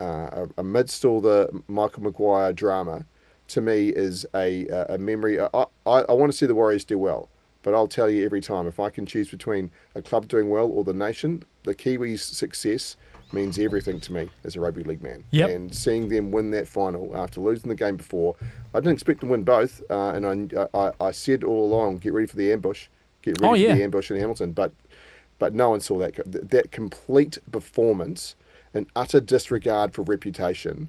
uh, 0.00 0.46
amidst 0.56 1.04
all 1.04 1.20
the 1.20 1.62
Michael 1.68 2.02
Maguire 2.02 2.52
drama, 2.52 3.04
to 3.48 3.60
me 3.60 3.88
is 3.88 4.26
a 4.34 4.66
a 4.88 4.98
memory. 4.98 5.40
I, 5.40 5.48
I, 5.54 6.00
I 6.02 6.12
want 6.12 6.32
to 6.32 6.38
see 6.38 6.46
the 6.46 6.54
Warriors 6.54 6.84
do 6.84 6.98
well, 6.98 7.28
but 7.62 7.74
I'll 7.74 7.88
tell 7.88 8.08
you 8.08 8.24
every 8.24 8.40
time 8.40 8.66
if 8.66 8.80
I 8.80 8.90
can 8.90 9.06
choose 9.06 9.28
between 9.28 9.70
a 9.94 10.02
club 10.02 10.28
doing 10.28 10.48
well 10.48 10.66
or 10.66 10.84
the 10.84 10.94
nation, 10.94 11.42
the 11.64 11.74
Kiwis' 11.74 12.20
success 12.20 12.96
means 13.32 13.58
everything 13.58 14.00
to 14.00 14.12
me 14.12 14.28
as 14.44 14.56
a 14.56 14.60
rugby 14.60 14.82
league 14.82 15.02
man. 15.02 15.24
Yep. 15.30 15.50
And 15.50 15.74
seeing 15.74 16.08
them 16.08 16.30
win 16.30 16.50
that 16.52 16.66
final 16.68 17.16
after 17.16 17.40
losing 17.40 17.68
the 17.68 17.74
game 17.74 17.96
before, 17.96 18.36
I 18.74 18.80
didn't 18.80 18.94
expect 18.94 19.20
them 19.20 19.28
to 19.28 19.32
win 19.32 19.44
both, 19.44 19.82
uh, 19.90 20.10
and 20.10 20.52
I, 20.54 20.68
I 20.74 20.92
I 21.00 21.10
said 21.10 21.44
all 21.44 21.64
along, 21.64 21.98
get 21.98 22.12
ready 22.12 22.26
for 22.26 22.36
the 22.36 22.52
ambush, 22.52 22.88
get 23.22 23.40
ready 23.40 23.64
Oh, 23.64 23.68
for 23.68 23.76
the 23.76 23.84
ambush 23.84 24.10
in 24.10 24.18
Hamilton, 24.18 24.52
but 24.52 24.72
but 25.38 25.54
no 25.54 25.70
one 25.70 25.80
saw 25.80 25.98
that 25.98 26.14
that 26.50 26.70
complete 26.70 27.38
performance 27.50 28.36
and 28.74 28.86
utter 28.94 29.20
disregard 29.20 29.94
for 29.94 30.02
reputation 30.02 30.88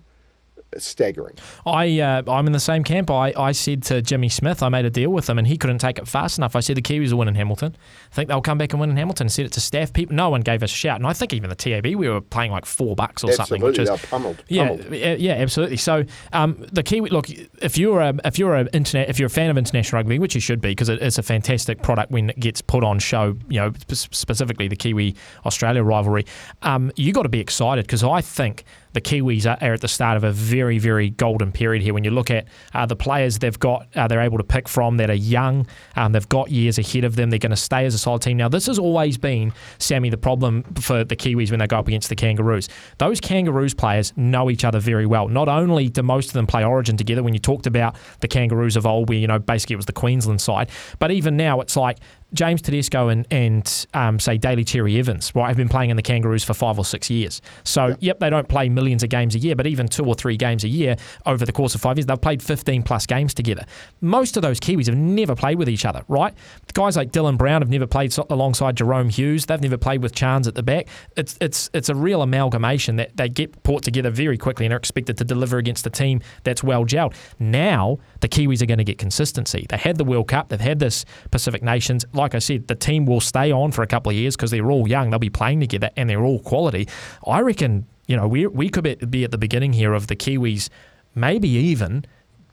staggering 0.78 1.36
I 1.66 2.00
uh, 2.00 2.24
I'm 2.28 2.48
in 2.48 2.54
the 2.54 2.60
same 2.60 2.84
camp. 2.84 3.12
I, 3.12 3.34
I 3.38 3.52
said 3.52 3.84
to 3.84 4.02
Jimmy 4.02 4.30
Smith, 4.30 4.64
I 4.64 4.70
made 4.70 4.86
a 4.86 4.90
deal 4.90 5.10
with 5.10 5.30
him, 5.30 5.38
and 5.38 5.48
he 5.48 5.58
couldn't 5.58 5.80
take 5.80 5.98
it 5.98 6.08
fast 6.08 6.38
enough. 6.38 6.56
I 6.56 6.60
said 6.60 6.78
the 6.78 6.82
Kiwis 6.82 7.12
will 7.12 7.20
win 7.20 7.28
in 7.28 7.36
Hamilton. 7.36 7.76
I 8.12 8.16
think 8.16 8.30
they'll 8.30 8.42
come 8.42 8.58
back 8.58 8.74
and 8.74 8.80
win 8.80 8.90
in 8.90 8.98
Hamilton. 8.98 9.30
Said 9.30 9.46
it 9.46 9.52
to 9.54 9.62
staff 9.62 9.94
people. 9.94 10.16
No 10.16 10.30
one 10.30 10.42
gave 10.42 10.64
us 10.64 10.72
a 10.72 10.76
shout, 10.76 10.98
and 10.98 11.08
I 11.08 11.14
think 11.14 11.34
even 11.34 11.50
the 11.50 11.56
TAB 11.56 11.84
we 11.84 12.10
were 12.10 12.22
playing 12.22 12.52
like 12.52 12.66
four 12.66 12.96
bucks 12.96 13.24
or 13.24 13.32
something, 13.32 13.62
which 13.62 13.80
absolutely 13.80 14.04
is 14.04 14.10
pummeled, 14.10 14.44
yeah, 14.48 14.68
pummeled. 14.68 14.94
yeah, 14.94 15.14
yeah, 15.16 15.34
absolutely. 15.34 15.78
So 15.78 16.04
um, 16.34 16.66
the 16.72 16.84
Kiwi 16.84 17.10
look, 17.10 17.30
if 17.30 17.78
you're 17.78 18.02
a 18.02 18.14
if 18.26 18.40
you're 18.40 18.56
a 18.56 18.68
internet 18.74 19.10
if 19.10 19.20
you're 19.20 19.28
a 19.28 19.30
fan 19.30 19.50
of 19.50 19.58
international 19.58 20.00
rugby, 20.00 20.20
which 20.20 20.36
you 20.36 20.42
should 20.42 20.62
be, 20.62 20.70
because 20.70 20.90
it, 20.90 21.02
it's 21.02 21.18
a 21.18 21.24
fantastic 21.24 21.82
product 21.82 22.12
when 22.12 22.30
it 22.32 22.40
gets 22.40 22.62
put 22.62 22.84
on 22.84 23.00
show. 23.00 23.36
You 23.50 23.60
know, 23.60 23.74
specifically 23.90 24.68
the 24.68 24.76
Kiwi 24.76 25.16
Australia 25.46 25.84
rivalry. 25.84 26.26
Um, 26.62 26.92
you 26.96 27.14
got 27.14 27.24
to 27.24 27.30
be 27.30 27.40
excited 27.40 27.86
because 27.86 28.04
I 28.04 28.22
think 28.22 28.64
the 28.94 29.02
Kiwis 29.02 29.46
are, 29.46 29.58
are 29.64 29.74
at 29.74 29.82
the 29.82 29.88
start 29.88 30.18
of 30.18 30.24
a 30.24 30.32
very 30.32 30.80
very 30.80 31.10
golden 31.10 31.52
period 31.52 31.84
here. 31.84 31.94
When 31.94 32.04
you 32.04 32.12
look 32.12 32.32
at 32.32 32.48
uh, 32.74 32.86
the 32.86 32.96
players 32.96 33.40
they've 33.40 33.58
got, 33.58 33.88
uh, 33.96 34.08
they're 34.08 34.22
able 34.22 34.38
to 34.38 34.44
pick 34.44 34.68
from 34.68 34.98
that 34.98 35.10
are 35.10 35.14
young. 35.14 35.68
Um, 35.96 36.12
they've 36.12 36.30
got 36.30 36.52
years 36.52 36.78
ahead 36.78 37.04
of 37.04 37.16
them. 37.16 37.30
They're 37.30 37.40
going 37.40 37.52
to 37.52 37.58
stay 37.58 37.86
as 37.86 37.94
a 37.94 37.98
solid 37.98 38.22
team. 38.22 38.38
Now 38.38 38.50
this 38.50 38.66
has 38.68 38.80
always 38.80 39.18
been 39.18 39.54
Sammy 39.80 40.10
the 40.10 40.18
problem 40.18 40.64
for 40.76 41.04
the 41.04 41.16
Kiwis 41.16 41.52
when 41.52 41.60
they 41.60 41.68
go 41.68 41.80
up 41.80 41.88
against 41.88 42.10
the 42.10 42.16
Kangaroos. 42.16 42.70
Those 42.98 43.20
Kangaroos 43.20 43.74
players 43.74 44.14
know 44.16 44.50
each 44.50 44.64
other 44.64 44.80
very 44.80 45.06
well. 45.06 45.28
Not 45.28 45.48
only 45.48 45.90
do 45.90 46.04
most 46.04 46.28
of 46.28 46.34
them 46.34 46.48
play 46.48 46.64
Origin 46.64 46.98
together. 46.98 47.24
When 47.24 47.34
you 47.34 47.40
talked 47.40 47.68
about 47.68 47.96
the 48.20 48.28
Kangaroos 48.28 48.76
of 48.76 48.86
old, 48.86 49.10
where 49.10 49.18
you 49.18 49.28
know 49.28 49.40
basically 49.40 49.74
it 49.74 49.78
was 49.78 49.86
the 49.86 49.94
Queensland 49.94 50.42
side, 50.42 50.70
but 51.00 51.12
even 51.12 51.38
now 51.38 51.62
it's 51.62 51.76
like 51.76 51.98
James 52.34 52.62
Tedesco 52.62 53.10
and, 53.10 53.28
and 53.32 53.86
um, 53.94 54.20
say 54.20 54.38
Daly 54.38 54.64
Cherry 54.64 54.98
Evans, 54.98 55.34
right, 55.36 55.48
have 55.48 55.58
been 55.58 55.70
playing 55.70 55.90
in 55.90 55.98
the 55.98 56.02
Kangaroos 56.02 56.44
for 56.44 56.54
five 56.54 56.78
or 56.80 56.86
six 56.86 57.10
years. 57.10 57.42
So, 57.64 57.96
yep, 58.00 58.20
they 58.20 58.30
don't 58.30 58.48
play 58.48 58.70
millions 58.70 59.04
of 59.04 59.10
games 59.10 59.36
a 59.36 59.40
year, 59.40 59.56
but 59.56 59.68
even 59.68 59.88
two 59.88 60.06
or 60.06 60.16
three 60.16 60.38
games 60.38 60.64
a 60.64 60.68
year 60.68 60.96
over 61.26 61.46
the 61.46 61.52
course 61.52 61.76
of 61.76 61.82
five 61.82 61.98
years, 61.98 62.06
they've 62.06 62.22
played 62.22 62.42
15 62.42 62.84
plus 62.84 63.06
games 63.06 63.34
together. 63.34 63.66
Most 64.00 64.38
of 64.38 64.44
those 64.44 64.60
Kiwis 64.60 64.88
have 64.88 64.96
never 64.96 65.36
played 65.36 65.58
with 65.58 65.70
each 65.70 65.86
other, 65.86 66.04
right? 66.08 66.34
Guys 66.74 66.96
like 66.96 67.12
Dylan 67.12 67.38
Brown 67.38 67.62
have 67.62 67.70
never 67.70 67.88
played 67.88 68.16
alongside 68.30 68.78
Jahrome 68.78 69.12
Hughes. 69.12 69.46
They've 69.46 69.62
never 69.62 69.78
played 69.78 70.02
with 70.02 70.14
Charnze 70.14 70.48
at 70.48 70.56
the 70.56 70.64
back. 70.64 70.88
It's 71.18 71.38
it's 71.42 71.70
it's 71.74 71.90
a 71.90 71.96
real 71.96 72.22
amalgamation 72.22 72.96
that 72.96 73.18
they 73.18 73.28
get 73.28 73.62
brought 73.64 73.84
together 73.84 74.10
very 74.10 74.38
quickly 74.38 74.66
and 74.66 74.74
are 74.74 74.78
expected 74.78 75.18
to 75.18 75.24
deliver 75.24 75.58
against 75.58 75.86
a 75.86 75.90
team 75.90 76.22
that's 76.44 76.64
well 76.64 76.86
gelled. 76.86 77.14
Now 77.40 78.00
the 78.22 78.30
Kiwis 78.30 78.62
are 78.62 78.66
going 78.66 78.78
to 78.78 78.84
get 78.84 78.98
consistency. 78.98 79.66
They 79.68 79.78
had 79.78 79.98
the 79.98 80.06
World 80.06 80.30
Cup. 80.30 80.50
They've 80.50 80.60
had 80.60 80.80
this 80.80 81.06
Pacific 81.30 81.62
Nations. 81.62 82.06
Like 82.22 82.36
I 82.36 82.40
said, 82.40 82.68
the 82.68 82.76
team 82.76 83.06
will 83.06 83.20
stay 83.20 83.52
on 83.52 83.72
for 83.72 83.82
a 83.82 83.88
couple 83.88 84.12
of 84.12 84.16
years 84.16 84.36
because 84.36 84.52
they're 84.52 84.70
all 84.70 84.88
young. 84.88 85.10
They'll 85.10 85.20
be 85.20 85.30
playing 85.30 85.60
together 85.60 85.90
and 85.98 86.08
they're 86.10 86.24
all 86.24 86.40
quality. 86.40 86.88
I 87.26 87.42
reckon 87.42 87.88
you 88.08 88.16
know 88.16 88.28
we 88.28 88.48
we 88.48 88.70
could 88.70 88.84
be- 89.10 89.24
at 89.24 89.32
the 89.32 89.38
beginning 89.38 89.74
here 89.74 89.94
of 89.94 90.08
the 90.08 90.16
Kiwis, 90.16 90.70
maybe 91.16 91.50
even 91.50 92.06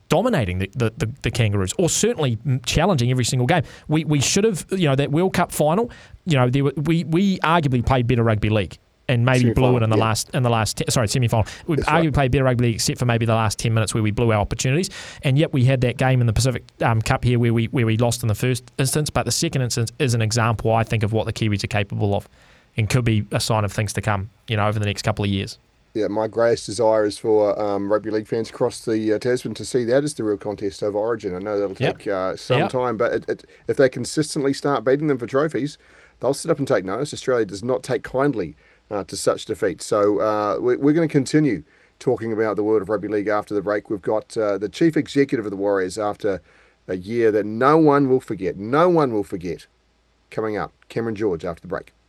dominating 0.09 0.57
the, 0.57 0.71
the, 0.75 0.91
the, 0.97 1.13
the 1.21 1.31
Kangaroos, 1.31 1.71
or 1.77 1.87
certainly 1.87 2.39
challenging 2.65 3.11
every 3.11 3.25
single 3.25 3.45
game. 3.45 3.63
We 3.87 4.03
we 4.05 4.19
should 4.19 4.43
have, 4.43 4.65
you 4.71 4.87
know, 4.89 4.95
that 4.95 5.11
World 5.11 5.33
Cup 5.33 5.51
final. 5.51 5.91
You 6.25 6.37
know, 6.37 6.63
were, 6.63 6.73
we 6.75 7.03
we 7.03 7.37
arguably 7.39 7.85
played 7.85 8.07
better 8.07 8.23
rugby 8.23 8.49
league. 8.49 8.77
And 9.09 9.25
maybe 9.25 9.51
blew 9.53 9.75
it 9.75 9.83
in 9.83 9.89
the 9.89 9.97
yeah. 9.97 10.03
last 10.03 10.29
in 10.35 10.43
the 10.43 10.49
last 10.51 10.77
te- 10.77 10.85
sorry 10.89 11.07
semi 11.07 11.27
final. 11.27 11.45
We 11.67 11.75
That's 11.77 11.89
arguably 11.89 12.03
right. 12.05 12.13
played 12.13 12.31
better 12.31 12.43
rugby 12.43 12.73
except 12.75 12.99
for 12.99 13.05
maybe 13.05 13.25
the 13.25 13.33
last 13.33 13.57
ten 13.57 13.73
minutes 13.73 13.93
where 13.93 14.03
we 14.03 14.11
blew 14.11 14.31
our 14.31 14.39
opportunities. 14.39 14.89
And 15.23 15.37
yet 15.37 15.51
we 15.51 15.65
had 15.65 15.81
that 15.81 15.97
game 15.97 16.21
in 16.21 16.27
the 16.27 16.33
Pacific 16.33 16.63
um, 16.81 17.01
Cup 17.01 17.23
here 17.23 17.39
where 17.39 17.53
we 17.53 17.65
where 17.65 17.87
we 17.87 17.97
lost 17.97 18.21
in 18.21 18.27
the 18.27 18.35
first 18.35 18.71
instance. 18.77 19.09
But 19.09 19.25
the 19.25 19.31
second 19.31 19.63
instance 19.63 19.91
is 19.97 20.13
an 20.13 20.21
example, 20.21 20.71
I 20.71 20.83
think, 20.83 21.01
of 21.01 21.11
what 21.11 21.25
the 21.25 21.33
Kiwis 21.33 21.63
are 21.63 21.67
capable 21.67 22.13
of, 22.15 22.29
and 22.77 22.87
could 22.87 23.03
be 23.03 23.25
a 23.31 23.39
sign 23.39 23.65
of 23.65 23.73
things 23.73 23.93
to 23.93 24.01
come. 24.01 24.29
You 24.47 24.57
know, 24.57 24.67
over 24.67 24.77
the 24.77 24.85
next 24.85 25.01
couple 25.01 25.25
of 25.25 25.31
years. 25.31 25.57
Yeah, 25.95 26.07
my 26.07 26.27
greatest 26.27 26.67
desire 26.67 27.03
is 27.03 27.17
for 27.17 27.59
um, 27.59 27.91
rugby 27.91 28.11
league 28.11 28.27
fans 28.27 28.51
across 28.51 28.85
the 28.85 29.11
uh, 29.13 29.17
Tasman 29.17 29.55
to 29.55 29.65
see 29.65 29.85
that 29.85 30.03
as 30.03 30.13
the 30.13 30.23
real 30.23 30.37
contest 30.37 30.83
of 30.83 30.95
Origin. 30.95 31.33
I 31.35 31.39
know 31.39 31.59
that'll 31.59 31.75
Yep. 31.79 31.97
take 31.97 32.07
uh, 32.07 32.35
some 32.35 32.59
Yep. 32.59 32.69
time, 32.69 32.95
but 32.95 33.11
it, 33.11 33.25
it, 33.27 33.45
if 33.67 33.77
they 33.77 33.89
consistently 33.89 34.53
start 34.53 34.83
beating 34.85 35.07
them 35.07 35.17
for 35.17 35.25
trophies, 35.25 35.79
they'll 36.19 36.35
sit 36.35 36.51
up 36.51 36.59
and 36.59 36.67
take 36.67 36.85
notice. 36.85 37.11
Australia 37.11 37.45
does 37.47 37.63
not 37.63 37.81
take 37.81 38.03
kindly 38.03 38.55
uh, 38.89 39.03
to 39.05 39.17
such 39.17 39.45
defeat. 39.45 39.81
So 39.81 40.19
uh, 40.19 40.57
we, 40.59 40.77
we're 40.77 40.93
going 40.93 41.07
to 41.07 41.11
continue 41.11 41.63
talking 41.99 42.31
about 42.31 42.55
the 42.55 42.63
world 42.63 42.81
of 42.81 42.89
rugby 42.89 43.07
league 43.07 43.27
after 43.27 43.53
the 43.53 43.61
break. 43.61 43.89
We've 43.89 44.01
got 44.01 44.35
uh, 44.37 44.57
the 44.57 44.69
chief 44.69 44.95
executive 44.95 45.45
of 45.45 45.51
the 45.51 45.57
Warriors 45.57 45.97
after 45.97 46.41
a 46.87 46.95
year 46.95 47.31
that 47.31 47.45
no 47.45 47.77
one 47.77 48.09
will 48.09 48.21
forget. 48.21 48.57
No 48.57 48.89
one 48.89 49.13
will 49.13 49.23
forget. 49.23 49.67
Coming 50.31 50.57
up, 50.57 50.73
Cameron 50.89 51.15
George 51.15 51.43
after 51.45 51.61
the 51.61 51.67
break. 51.67 51.93